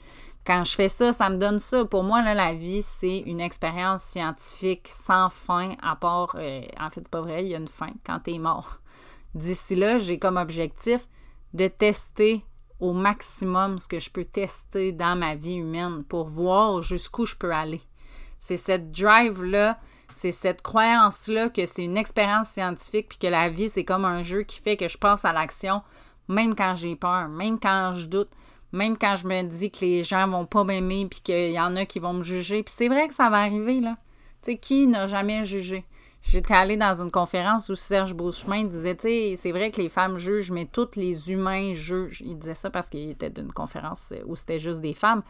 Quand 0.46 0.64
je 0.64 0.74
fais 0.74 0.88
ça, 0.88 1.12
ça 1.12 1.30
me 1.30 1.38
donne 1.38 1.60
ça. 1.60 1.84
Pour 1.84 2.04
moi, 2.04 2.22
la 2.34 2.54
vie, 2.54 2.82
c'est 2.82 3.20
une 3.20 3.42
expérience 3.42 4.04
scientifique 4.04 4.88
sans 4.88 5.30
fin, 5.30 5.76
à 5.82 5.96
part, 5.96 6.36
euh, 6.36 6.62
en 6.80 6.90
fait, 6.90 7.02
c'est 7.02 7.10
pas 7.10 7.22
vrai, 7.22 7.44
il 7.44 7.50
y 7.50 7.56
a 7.56 7.60
une 7.60 7.68
fin 7.68 7.90
quand 8.06 8.20
tu 8.20 8.34
es 8.34 8.40
mort. 8.40 8.80
D'ici 9.36 9.76
là, 9.76 9.98
j'ai 9.98 10.20
comme 10.20 10.38
objectif 10.38 11.08
de 11.54 11.68
tester 11.68 12.44
au 12.80 12.94
maximum 12.94 13.80
ce 13.80 13.88
que 13.88 14.00
je 14.00 14.10
peux 14.10 14.26
tester 14.26 14.92
dans 14.92 15.18
ma 15.18 15.36
vie 15.36 15.56
humaine 15.56 16.04
pour 16.04 16.26
voir 16.26 16.82
jusqu'où 16.82 17.26
je 17.26 17.36
peux 17.36 17.54
aller. 17.54 17.82
C'est 18.44 18.58
cette 18.58 18.92
drive-là, 18.92 19.80
c'est 20.14 20.32
cette 20.32 20.62
croyance-là 20.62 21.48
que 21.48 21.66
c'est 21.66 21.86
une 21.86 21.96
expérience 21.96 22.50
scientifique 22.50 23.08
puis 23.08 23.18
que 23.18 23.28
la 23.28 23.48
vie, 23.48 23.70
c'est 23.70 23.86
comme 23.86 24.04
un 24.04 24.22
jeu 24.22 24.44
qui 24.44 24.60
fait 24.60 24.76
que 24.76 24.90
je 24.90 24.98
passe 24.98 25.24
à 25.24 25.32
l'action 25.32 25.82
même 26.28 26.56
quand 26.56 26.76
j'ai 26.76 26.96
peur, 26.96 27.30
même 27.30 27.58
quand 27.58 27.94
je 27.96 28.08
doute, 28.08 28.30
même 28.72 28.98
quand 28.98 29.16
je 29.16 29.28
me 29.28 29.44
dis 29.44 29.72
que 29.72 29.80
les 29.82 30.04
gens 30.04 30.28
vont 30.28 30.46
pas 30.46 30.64
m'aimer 30.64 31.08
puis 31.10 31.22
qu'il 31.22 31.52
y 31.52 31.60
en 31.60 31.76
a 31.76 31.86
qui 31.86 32.00
vont 32.00 32.14
me 32.14 32.24
juger. 32.24 32.64
Puis 32.64 32.74
c'est 32.76 32.88
vrai 32.88 33.08
que 33.08 33.14
ça 33.14 33.30
va 33.30 33.38
arriver, 33.38 33.82
là. 33.82 33.98
Tu 34.42 34.52
sais, 34.52 34.58
qui 34.58 34.88
n'a 34.88 35.08
jamais 35.08 35.46
jugé? 35.46 35.86
J'étais 36.22 36.54
allée 36.54 36.78
dans 36.78 37.02
une 37.02 37.12
conférence 37.12 37.70
où 37.70 37.76
Serge 37.76 38.14
Beauchemin 38.14 38.64
disait, 38.64 38.96
tu 38.96 39.36
c'est 39.38 39.52
vrai 39.52 39.72
que 39.72 39.82
les 39.82 39.90
femmes 39.90 40.18
jugent, 40.18 40.52
mais 40.52 40.66
tous 40.66 40.96
les 40.96 41.32
humains 41.32 41.74
jugent. 41.74 42.22
Il 42.26 42.38
disait 42.38 42.54
ça 42.54 42.70
parce 42.70 42.90
qu'il 42.90 43.10
était 43.10 43.30
d'une 43.30 43.52
conférence 43.52 44.14
où 44.26 44.36
c'était 44.36 44.60
juste 44.60 44.82
des 44.82 44.94
femmes. 44.94 45.22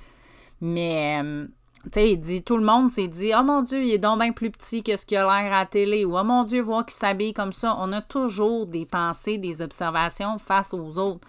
Mais, 0.62 1.20
euh, 1.22 1.48
tu 1.84 1.90
sais, 1.94 2.12
il 2.12 2.18
dit, 2.18 2.42
tout 2.42 2.56
le 2.56 2.64
monde 2.64 2.92
s'est 2.92 3.08
dit, 3.08 3.34
oh 3.38 3.44
mon 3.44 3.62
Dieu, 3.62 3.84
il 3.84 3.92
est 3.92 3.98
donc 3.98 4.20
bien 4.20 4.32
plus 4.32 4.50
petit 4.50 4.84
que 4.84 4.96
ce 4.96 5.06
qu'il 5.06 5.18
a 5.18 5.24
l'air 5.24 5.54
à 5.54 5.60
la 5.60 5.66
télé. 5.66 6.06
Ou, 6.06 6.18
oh 6.18 6.24
mon 6.24 6.46
Dieu, 6.46 6.62
voir 6.62 6.86
qu'il 6.86 6.96
s'habille 6.96 7.34
comme 7.34 7.52
ça. 7.52 7.76
On 7.78 7.92
a 7.92 8.02
toujours 8.02 8.68
des 8.68 8.86
pensées, 8.86 9.38
des 9.38 9.62
observations 9.62 10.38
face 10.38 10.74
aux 10.74 10.98
autres. 10.98 11.28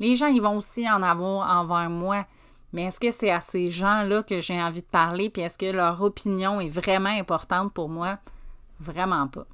Les 0.00 0.16
gens, 0.16 0.26
ils 0.26 0.42
vont 0.42 0.56
aussi 0.56 0.90
en 0.90 1.02
avoir 1.02 1.48
envers 1.56 1.88
moi. 1.88 2.26
Mais 2.72 2.84
est-ce 2.84 2.98
que 2.98 3.10
c'est 3.10 3.30
à 3.30 3.40
ces 3.40 3.70
gens-là 3.70 4.22
que 4.24 4.40
j'ai 4.40 4.60
envie 4.60 4.80
de 4.80 4.86
parler? 4.86 5.30
Puis 5.30 5.42
est-ce 5.42 5.58
que 5.58 5.70
leur 5.70 6.02
opinion 6.02 6.60
est 6.60 6.68
vraiment 6.68 7.10
importante 7.10 7.72
pour 7.72 7.88
moi? 7.88 8.18
Vraiment 8.80 9.28
pas. 9.28 9.46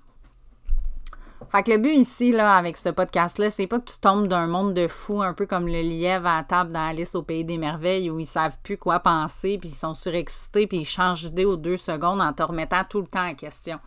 Fait 1.51 1.63
que 1.63 1.71
le 1.71 1.79
but 1.79 1.95
ici, 1.95 2.33
là, 2.33 2.57
avec 2.57 2.77
ce 2.77 2.89
podcast-là, 2.89 3.49
c'est 3.49 3.67
pas 3.67 3.79
que 3.79 3.91
tu 3.91 3.99
tombes 3.99 4.29
d'un 4.29 4.47
monde 4.47 4.75
de 4.75 4.87
fous, 4.87 5.23
un 5.23 5.33
peu 5.33 5.47
comme 5.47 5.67
le 5.67 5.81
lièvre 5.81 6.27
à 6.27 6.45
table 6.45 6.73
dans 6.73 6.89
Alice 6.89 7.15
au 7.15 7.23
Pays 7.23 7.45
des 7.45 7.59
Merveilles, 7.59 8.11
où 8.11 8.19
ils 8.19 8.27
savent 8.27 8.59
plus 8.63 8.77
quoi 8.77 9.01
penser, 9.01 9.57
puis 9.59 9.71
ils 9.71 9.75
sont 9.75 9.95
surexcités, 9.95 10.67
puis 10.67 10.79
ils 10.79 10.85
changent 10.85 11.25
d'idée 11.25 11.45
aux 11.47 11.57
deux 11.57 11.77
secondes 11.77 12.21
en 12.21 12.33
te 12.33 12.43
remettant 12.43 12.85
tout 12.89 13.01
le 13.01 13.07
temps 13.07 13.27
en 13.27 13.35
question. 13.35 13.79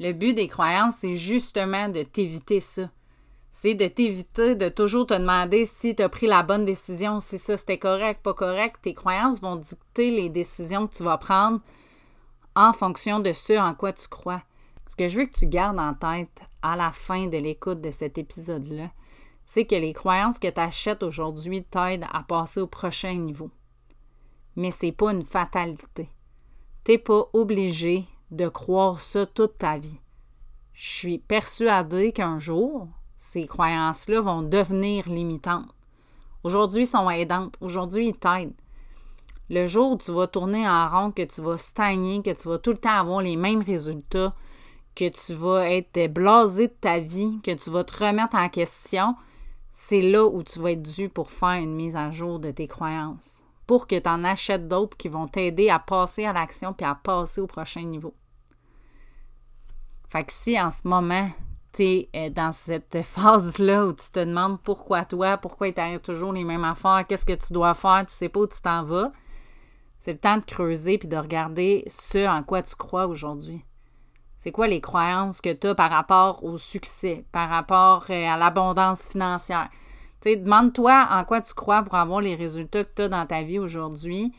Le 0.00 0.12
but 0.12 0.34
des 0.34 0.48
croyances, 0.48 0.96
c'est 0.96 1.16
justement 1.16 1.88
de 1.88 2.02
t'éviter 2.02 2.58
ça. 2.58 2.90
C'est 3.52 3.74
de 3.74 3.86
t'éviter 3.86 4.56
de 4.56 4.68
toujours 4.68 5.06
te 5.06 5.14
demander 5.14 5.64
si 5.66 5.94
tu 5.94 6.02
as 6.02 6.08
pris 6.08 6.26
la 6.26 6.42
bonne 6.42 6.64
décision, 6.64 7.20
si 7.20 7.38
ça 7.38 7.56
c'était 7.56 7.78
correct, 7.78 8.20
pas 8.20 8.34
correct. 8.34 8.78
Tes 8.82 8.94
croyances 8.94 9.40
vont 9.40 9.54
dicter 9.54 10.10
les 10.10 10.28
décisions 10.28 10.88
que 10.88 10.96
tu 10.96 11.04
vas 11.04 11.18
prendre 11.18 11.60
en 12.56 12.72
fonction 12.72 13.20
de 13.20 13.32
ce 13.32 13.56
en 13.56 13.74
quoi 13.74 13.92
tu 13.92 14.08
crois. 14.08 14.42
Ce 14.88 14.96
que 14.96 15.06
je 15.06 15.20
veux 15.20 15.26
que 15.26 15.38
tu 15.38 15.46
gardes 15.46 15.78
en 15.78 15.94
tête 15.94 16.42
à 16.64 16.76
la 16.76 16.92
fin 16.92 17.26
de 17.26 17.36
l'écoute 17.36 17.82
de 17.82 17.90
cet 17.90 18.16
épisode-là, 18.16 18.90
c'est 19.44 19.66
que 19.66 19.74
les 19.74 19.92
croyances 19.92 20.38
que 20.38 20.48
tu 20.48 20.60
achètes 20.60 21.02
aujourd'hui 21.02 21.62
t'aident 21.62 22.06
à 22.10 22.22
passer 22.22 22.60
au 22.60 22.66
prochain 22.66 23.14
niveau. 23.14 23.50
Mais 24.56 24.70
c'est 24.70 24.92
pas 24.92 25.12
une 25.12 25.22
fatalité. 25.22 26.08
T'es 26.82 26.96
pas 26.96 27.28
obligé 27.34 28.06
de 28.30 28.48
croire 28.48 28.98
ça 28.98 29.26
toute 29.26 29.58
ta 29.58 29.76
vie. 29.76 30.00
Je 30.72 30.88
suis 30.88 31.18
persuadée 31.18 32.12
qu'un 32.12 32.38
jour, 32.38 32.88
ces 33.18 33.46
croyances-là 33.46 34.20
vont 34.22 34.42
devenir 34.42 35.08
limitantes. 35.08 35.68
Aujourd'hui, 36.44 36.82
elles 36.82 36.88
sont 36.88 37.10
aidantes. 37.10 37.56
Aujourd'hui, 37.60 38.08
ils 38.08 38.18
t'aident. 38.18 38.54
Le 39.50 39.66
jour 39.66 39.92
où 39.92 39.98
tu 39.98 40.12
vas 40.12 40.26
tourner 40.26 40.66
en 40.66 40.88
rond, 40.88 41.10
que 41.10 41.22
tu 41.22 41.42
vas 41.42 41.58
stagner, 41.58 42.22
que 42.22 42.30
tu 42.30 42.48
vas 42.48 42.58
tout 42.58 42.72
le 42.72 42.78
temps 42.78 42.98
avoir 42.98 43.20
les 43.20 43.36
mêmes 43.36 43.62
résultats, 43.62 44.34
que 44.94 45.08
tu 45.08 45.34
vas 45.34 45.70
être 45.70 46.12
blasé 46.12 46.68
de 46.68 46.72
ta 46.72 46.98
vie, 46.98 47.40
que 47.42 47.52
tu 47.52 47.70
vas 47.70 47.84
te 47.84 48.04
remettre 48.04 48.36
en 48.36 48.48
question, 48.48 49.16
c'est 49.72 50.00
là 50.00 50.24
où 50.24 50.42
tu 50.42 50.60
vas 50.60 50.72
être 50.72 50.82
dû 50.82 51.08
pour 51.08 51.30
faire 51.30 51.60
une 51.60 51.74
mise 51.74 51.96
à 51.96 52.10
jour 52.10 52.38
de 52.38 52.50
tes 52.50 52.68
croyances, 52.68 53.42
pour 53.66 53.86
que 53.86 53.98
tu 53.98 54.08
en 54.08 54.24
achètes 54.24 54.68
d'autres 54.68 54.96
qui 54.96 55.08
vont 55.08 55.26
t'aider 55.26 55.68
à 55.68 55.78
passer 55.78 56.24
à 56.24 56.32
l'action 56.32 56.72
puis 56.72 56.86
à 56.86 56.94
passer 56.94 57.40
au 57.40 57.46
prochain 57.46 57.82
niveau. 57.82 58.14
Fait 60.08 60.24
que 60.24 60.32
si 60.32 60.60
en 60.60 60.70
ce 60.70 60.86
moment, 60.86 61.28
tu 61.72 61.82
es 61.82 62.08
euh, 62.14 62.30
dans 62.30 62.52
cette 62.52 63.02
phase-là 63.02 63.86
où 63.86 63.92
tu 63.92 64.10
te 64.10 64.20
demandes 64.20 64.60
pourquoi 64.62 65.04
toi, 65.04 65.36
pourquoi 65.38 65.68
il 65.68 65.74
t'arrive 65.74 66.00
toujours 66.00 66.32
les 66.32 66.44
mêmes 66.44 66.64
affaires, 66.64 67.04
qu'est-ce 67.08 67.26
que 67.26 67.32
tu 67.32 67.52
dois 67.52 67.74
faire, 67.74 68.06
tu 68.06 68.14
sais 68.14 68.28
pas 68.28 68.40
où 68.40 68.46
tu 68.46 68.60
t'en 68.60 68.84
vas, 68.84 69.10
c'est 69.98 70.12
le 70.12 70.18
temps 70.18 70.36
de 70.36 70.44
creuser 70.44 70.98
puis 70.98 71.08
de 71.08 71.16
regarder 71.16 71.82
ce 71.88 72.28
en 72.28 72.44
quoi 72.44 72.62
tu 72.62 72.76
crois 72.76 73.08
aujourd'hui. 73.08 73.64
C'est 74.44 74.52
quoi 74.52 74.66
les 74.66 74.82
croyances 74.82 75.40
que 75.40 75.54
tu 75.54 75.68
as 75.68 75.74
par 75.74 75.90
rapport 75.90 76.44
au 76.44 76.58
succès, 76.58 77.24
par 77.32 77.48
rapport 77.48 78.04
euh, 78.10 78.26
à 78.28 78.36
l'abondance 78.36 79.08
financière? 79.08 79.70
demande-toi 80.22 81.08
en 81.10 81.24
quoi 81.24 81.40
tu 81.40 81.54
crois 81.54 81.82
pour 81.82 81.94
avoir 81.94 82.20
les 82.20 82.34
résultats 82.34 82.84
que 82.84 82.90
tu 82.94 83.02
as 83.02 83.08
dans 83.08 83.24
ta 83.24 83.42
vie 83.42 83.58
aujourd'hui 83.58 84.34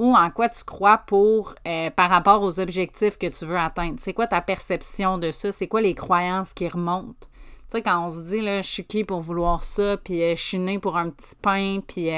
ou 0.00 0.16
en 0.16 0.28
quoi 0.30 0.48
tu 0.48 0.64
crois 0.64 0.98
pour 0.98 1.54
euh, 1.68 1.88
par 1.90 2.10
rapport 2.10 2.42
aux 2.42 2.58
objectifs 2.58 3.16
que 3.16 3.28
tu 3.28 3.46
veux 3.46 3.56
atteindre. 3.56 3.94
C'est 3.98 4.12
quoi 4.12 4.26
ta 4.26 4.40
perception 4.40 5.18
de 5.18 5.30
ça? 5.30 5.52
C'est 5.52 5.68
quoi 5.68 5.82
les 5.82 5.94
croyances 5.94 6.52
qui 6.52 6.66
remontent? 6.66 7.28
Tu 7.70 7.78
sais, 7.78 7.82
quand 7.82 8.06
on 8.06 8.10
se 8.10 8.22
dit, 8.22 8.40
là, 8.40 8.60
je 8.60 8.68
suis 8.68 8.84
qui 8.84 9.04
pour 9.04 9.20
vouloir 9.20 9.62
ça, 9.62 9.96
puis 9.98 10.20
euh, 10.20 10.34
je 10.34 10.42
suis 10.42 10.58
né 10.58 10.80
pour 10.80 10.96
un 10.96 11.10
petit 11.10 11.36
pain, 11.40 11.78
puis 11.86 12.10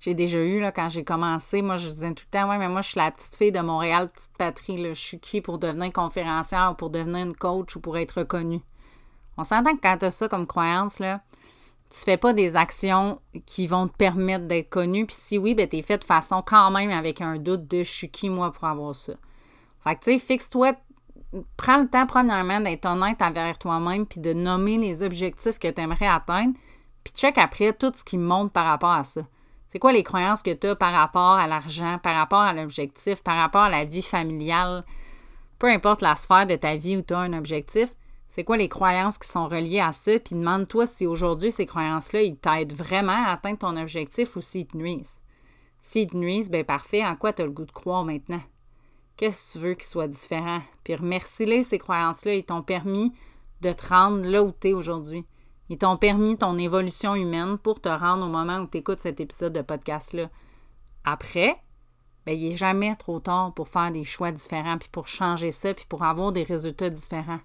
j'ai 0.00 0.14
déjà 0.14 0.38
eu 0.38 0.60
là, 0.60 0.70
quand 0.70 0.88
j'ai 0.88 1.04
commencé. 1.04 1.60
Moi, 1.60 1.76
je 1.76 1.88
disais 1.88 2.12
tout 2.14 2.24
le 2.26 2.38
temps, 2.38 2.48
ouais, 2.48 2.58
mais 2.58 2.68
moi, 2.68 2.82
je 2.82 2.90
suis 2.90 3.00
la 3.00 3.10
petite 3.10 3.34
fille 3.34 3.52
de 3.52 3.60
Montréal, 3.60 4.10
petite 4.10 4.36
patrie. 4.38 4.84
Je 4.84 4.92
suis 4.94 5.18
qui 5.18 5.40
pour 5.40 5.58
devenir 5.58 5.92
conférencière 5.92 6.70
ou 6.72 6.74
pour 6.74 6.90
devenir 6.90 7.26
une 7.26 7.34
coach 7.34 7.74
ou 7.76 7.80
pour 7.80 7.98
être 7.98 8.20
reconnue? 8.20 8.60
On 9.36 9.44
s'entend 9.44 9.74
que 9.74 9.80
quand 9.80 9.98
tu 9.98 10.06
as 10.06 10.10
ça 10.10 10.28
comme 10.28 10.46
croyance, 10.46 10.98
là, 10.98 11.20
tu 11.90 12.00
fais 12.00 12.16
pas 12.16 12.32
des 12.32 12.54
actions 12.56 13.20
qui 13.46 13.66
vont 13.66 13.88
te 13.88 13.96
permettre 13.96 14.46
d'être 14.46 14.68
connu. 14.68 15.06
Puis 15.06 15.16
si 15.16 15.38
oui, 15.38 15.54
ben, 15.54 15.68
tu 15.68 15.76
es 15.76 15.82
fait 15.82 15.98
de 15.98 16.04
façon 16.04 16.42
quand 16.44 16.70
même 16.70 16.90
avec 16.90 17.20
un 17.20 17.38
doute 17.38 17.66
de 17.66 17.82
je 17.82 17.90
suis 17.90 18.10
qui 18.10 18.28
moi 18.28 18.52
pour 18.52 18.64
avoir 18.64 18.94
ça. 18.94 19.14
Fait 19.84 19.94
que 19.94 20.00
tu 20.04 20.12
sais, 20.12 20.18
fixe-toi, 20.18 20.74
prends 21.56 21.78
le 21.78 21.88
temps 21.88 22.06
premièrement 22.06 22.60
d'être 22.60 22.86
honnête 22.86 23.22
envers 23.22 23.58
toi-même 23.58 24.06
puis 24.06 24.20
de 24.20 24.32
nommer 24.32 24.76
les 24.76 25.02
objectifs 25.02 25.58
que 25.58 25.68
tu 25.68 25.80
aimerais 25.80 26.08
atteindre. 26.08 26.54
Puis 27.04 27.14
check 27.14 27.38
après 27.38 27.72
tout 27.72 27.92
ce 27.94 28.04
qui 28.04 28.18
monte 28.18 28.52
par 28.52 28.66
rapport 28.66 28.92
à 28.92 29.04
ça. 29.04 29.22
C'est 29.68 29.78
quoi 29.78 29.92
les 29.92 30.02
croyances 30.02 30.42
que 30.42 30.54
tu 30.54 30.66
as 30.66 30.76
par 30.76 30.92
rapport 30.92 31.34
à 31.34 31.46
l'argent, 31.46 31.98
par 32.02 32.16
rapport 32.16 32.40
à 32.40 32.54
l'objectif, 32.54 33.22
par 33.22 33.36
rapport 33.36 33.62
à 33.62 33.70
la 33.70 33.84
vie 33.84 34.02
familiale? 34.02 34.84
Peu 35.58 35.66
importe 35.68 36.00
la 36.00 36.14
sphère 36.14 36.46
de 36.46 36.56
ta 36.56 36.76
vie 36.76 36.96
où 36.96 37.02
tu 37.02 37.12
as 37.12 37.18
un 37.18 37.34
objectif, 37.34 37.90
c'est 38.28 38.44
quoi 38.44 38.56
les 38.56 38.68
croyances 38.68 39.18
qui 39.18 39.28
sont 39.28 39.46
reliées 39.46 39.80
à 39.80 39.92
ça? 39.92 40.18
Puis 40.18 40.34
demande-toi 40.34 40.86
si 40.86 41.06
aujourd'hui 41.06 41.52
ces 41.52 41.66
croyances-là, 41.66 42.22
ils 42.22 42.38
t'aident 42.38 42.72
vraiment 42.72 43.26
à 43.26 43.32
atteindre 43.32 43.58
ton 43.58 43.76
objectif 43.76 44.36
ou 44.36 44.40
s'ils 44.40 44.66
te 44.66 44.76
nuisent. 44.76 45.18
S'ils 45.80 46.08
te 46.08 46.16
nuisent, 46.16 46.50
bien 46.50 46.64
parfait, 46.64 47.04
en 47.04 47.16
quoi 47.16 47.32
tu 47.32 47.42
as 47.42 47.46
le 47.46 47.52
goût 47.52 47.64
de 47.64 47.72
croire 47.72 48.04
maintenant? 48.04 48.42
Qu'est-ce 49.16 49.52
que 49.54 49.58
tu 49.58 49.64
veux 49.64 49.74
qu'ils 49.74 49.84
soient 49.84 50.08
différents? 50.08 50.62
Puis 50.84 50.94
remercie-les, 50.94 51.62
ces 51.62 51.78
croyances-là, 51.78 52.34
ils 52.34 52.44
t'ont 52.44 52.62
permis 52.62 53.12
de 53.60 53.72
te 53.72 53.86
rendre 53.88 54.24
là 54.24 54.42
où 54.42 54.52
tu 54.52 54.68
es 54.68 54.72
aujourd'hui. 54.72 55.26
Ils 55.68 55.78
t'ont 55.78 55.96
permis 55.96 56.36
ton 56.36 56.56
évolution 56.58 57.14
humaine 57.14 57.58
pour 57.58 57.80
te 57.80 57.88
rendre 57.88 58.24
au 58.24 58.28
moment 58.28 58.60
où 58.60 58.66
tu 58.66 58.78
écoutes 58.78 59.00
cet 59.00 59.20
épisode 59.20 59.52
de 59.52 59.62
podcast-là. 59.62 60.30
Après, 61.04 61.60
ben, 62.24 62.38
il 62.38 62.50
n'est 62.50 62.56
jamais 62.56 62.94
trop 62.96 63.20
tard 63.20 63.52
pour 63.54 63.68
faire 63.68 63.92
des 63.92 64.04
choix 64.04 64.32
différents, 64.32 64.78
puis 64.78 64.88
pour 64.90 65.08
changer 65.08 65.50
ça, 65.50 65.74
puis 65.74 65.86
pour 65.88 66.04
avoir 66.04 66.32
des 66.32 66.42
résultats 66.42 66.90
différents. 66.90 67.40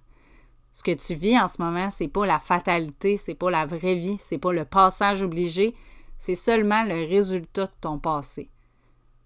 Ce 0.73 0.83
que 0.83 0.91
tu 0.91 1.13
vis 1.13 1.39
en 1.39 1.47
ce 1.47 1.62
moment, 1.62 1.89
c'est 1.89 2.07
pas 2.07 2.25
la 2.25 2.39
fatalité, 2.39 3.17
c'est 3.17 3.36
pas 3.36 3.51
la 3.51 3.65
vraie 3.65 3.95
vie, 3.95 4.17
c'est 4.17 4.39
pas 4.39 4.51
le 4.51 4.65
passage 4.65 5.21
obligé, 5.21 5.75
c'est 6.17 6.36
seulement 6.36 6.83
le 6.83 7.07
résultat 7.07 7.67
de 7.67 7.75
ton 7.79 7.99
passé. 7.99 8.49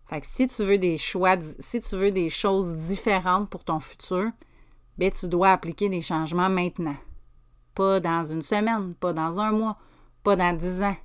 Fait 0.08 0.24
si 0.24 0.48
tu 0.48 0.64
veux 0.64 0.78
des 0.78 0.98
choix, 0.98 1.38
si 1.60 1.80
tu 1.82 1.96
veux 1.96 2.12
des 2.12 2.30
choses 2.30 2.76
différentes 2.76 3.50
pour 3.50 3.64
ton 3.64 3.80
futur, 3.80 4.32
ben 4.98 5.12
tu 5.12 5.28
dois 5.28 5.52
appliquer 5.52 5.90
des 5.90 6.02
changements 6.02 6.50
maintenant. 6.50 6.96
Pas 7.78 8.00
dans 8.00 8.24
une 8.24 8.42
semaine, 8.42 8.96
pas 8.96 9.14
dans 9.14 9.40
un 9.40 9.52
mois, 9.52 9.78
pas 10.24 10.36
dans 10.36 10.58
dix 10.58 10.82
ans. 10.82 10.96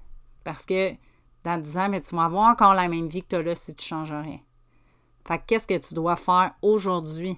Parce 0.43 0.65
que 0.65 0.93
dans 1.45 1.61
dix 1.61 1.77
ans, 1.77 1.91
mais 1.91 2.01
tu 2.01 2.17
vas 2.17 2.25
avoir 2.25 2.51
encore 2.51 2.73
la 2.73 2.89
même 2.89 3.09
vie 3.09 3.23
que 3.23 3.37
tu 3.37 3.43
là 3.43 3.55
si 3.55 3.75
tu 3.75 3.85
ne 3.85 3.89
changes 3.89 4.13
rien. 4.13 4.39
Fait 5.29 5.43
qu'est-ce 5.47 5.69
que 5.69 5.77
tu 5.77 5.93
dois 5.93 6.17
faire 6.17 6.55
aujourd'hui 6.63 7.37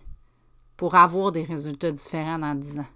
pour 0.77 0.95
avoir 0.95 1.33
des 1.33 1.43
résultats 1.43 1.91
différents 1.91 2.39
dans 2.39 2.55
dix 2.55 2.79
ans? 2.79 2.87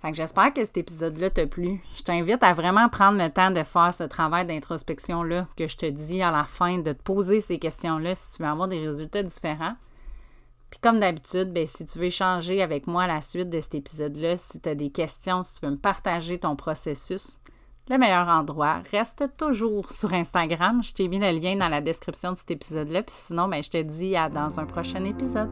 Fait 0.00 0.12
que 0.12 0.16
j'espère 0.16 0.54
que 0.54 0.64
cet 0.64 0.78
épisode-là 0.78 1.28
t'a 1.28 1.46
plu. 1.46 1.82
Je 1.94 2.02
t'invite 2.02 2.42
à 2.42 2.54
vraiment 2.54 2.88
prendre 2.88 3.18
le 3.18 3.28
temps 3.28 3.50
de 3.50 3.62
faire 3.62 3.92
ce 3.92 4.04
travail 4.04 4.46
d'introspection-là 4.46 5.48
que 5.54 5.68
je 5.68 5.76
te 5.76 5.84
dis 5.84 6.22
à 6.22 6.30
la 6.30 6.44
fin, 6.44 6.78
de 6.78 6.94
te 6.94 7.02
poser 7.02 7.40
ces 7.40 7.58
questions-là 7.58 8.14
si 8.14 8.38
tu 8.38 8.42
veux 8.42 8.48
avoir 8.48 8.68
des 8.68 8.80
résultats 8.80 9.22
différents. 9.22 9.76
Puis 10.70 10.78
comme 10.80 11.00
d'habitude, 11.00 11.52
ben, 11.52 11.66
si 11.66 11.84
tu 11.84 11.98
veux 11.98 12.06
échanger 12.06 12.62
avec 12.62 12.86
moi 12.86 13.04
à 13.04 13.06
la 13.08 13.20
suite 13.20 13.50
de 13.50 13.60
cet 13.60 13.74
épisode-là, 13.74 14.36
si 14.36 14.60
tu 14.60 14.68
as 14.68 14.74
des 14.74 14.90
questions, 14.90 15.42
si 15.42 15.58
tu 15.58 15.66
veux 15.66 15.72
me 15.72 15.78
partager 15.78 16.38
ton 16.38 16.54
processus, 16.56 17.38
le 17.88 17.98
meilleur 17.98 18.28
endroit 18.28 18.82
reste 18.92 19.36
toujours 19.36 19.90
sur 19.90 20.14
Instagram. 20.14 20.80
Je 20.82 20.92
t'ai 20.92 21.08
mis 21.08 21.18
le 21.18 21.32
lien 21.32 21.56
dans 21.56 21.68
la 21.68 21.80
description 21.80 22.32
de 22.32 22.38
cet 22.38 22.52
épisode-là. 22.52 23.02
Puis 23.02 23.16
sinon, 23.16 23.48
ben, 23.48 23.62
je 23.62 23.70
te 23.70 23.82
dis 23.82 24.14
à 24.14 24.28
dans 24.28 24.60
un 24.60 24.64
prochain 24.64 25.04
épisode. 25.04 25.50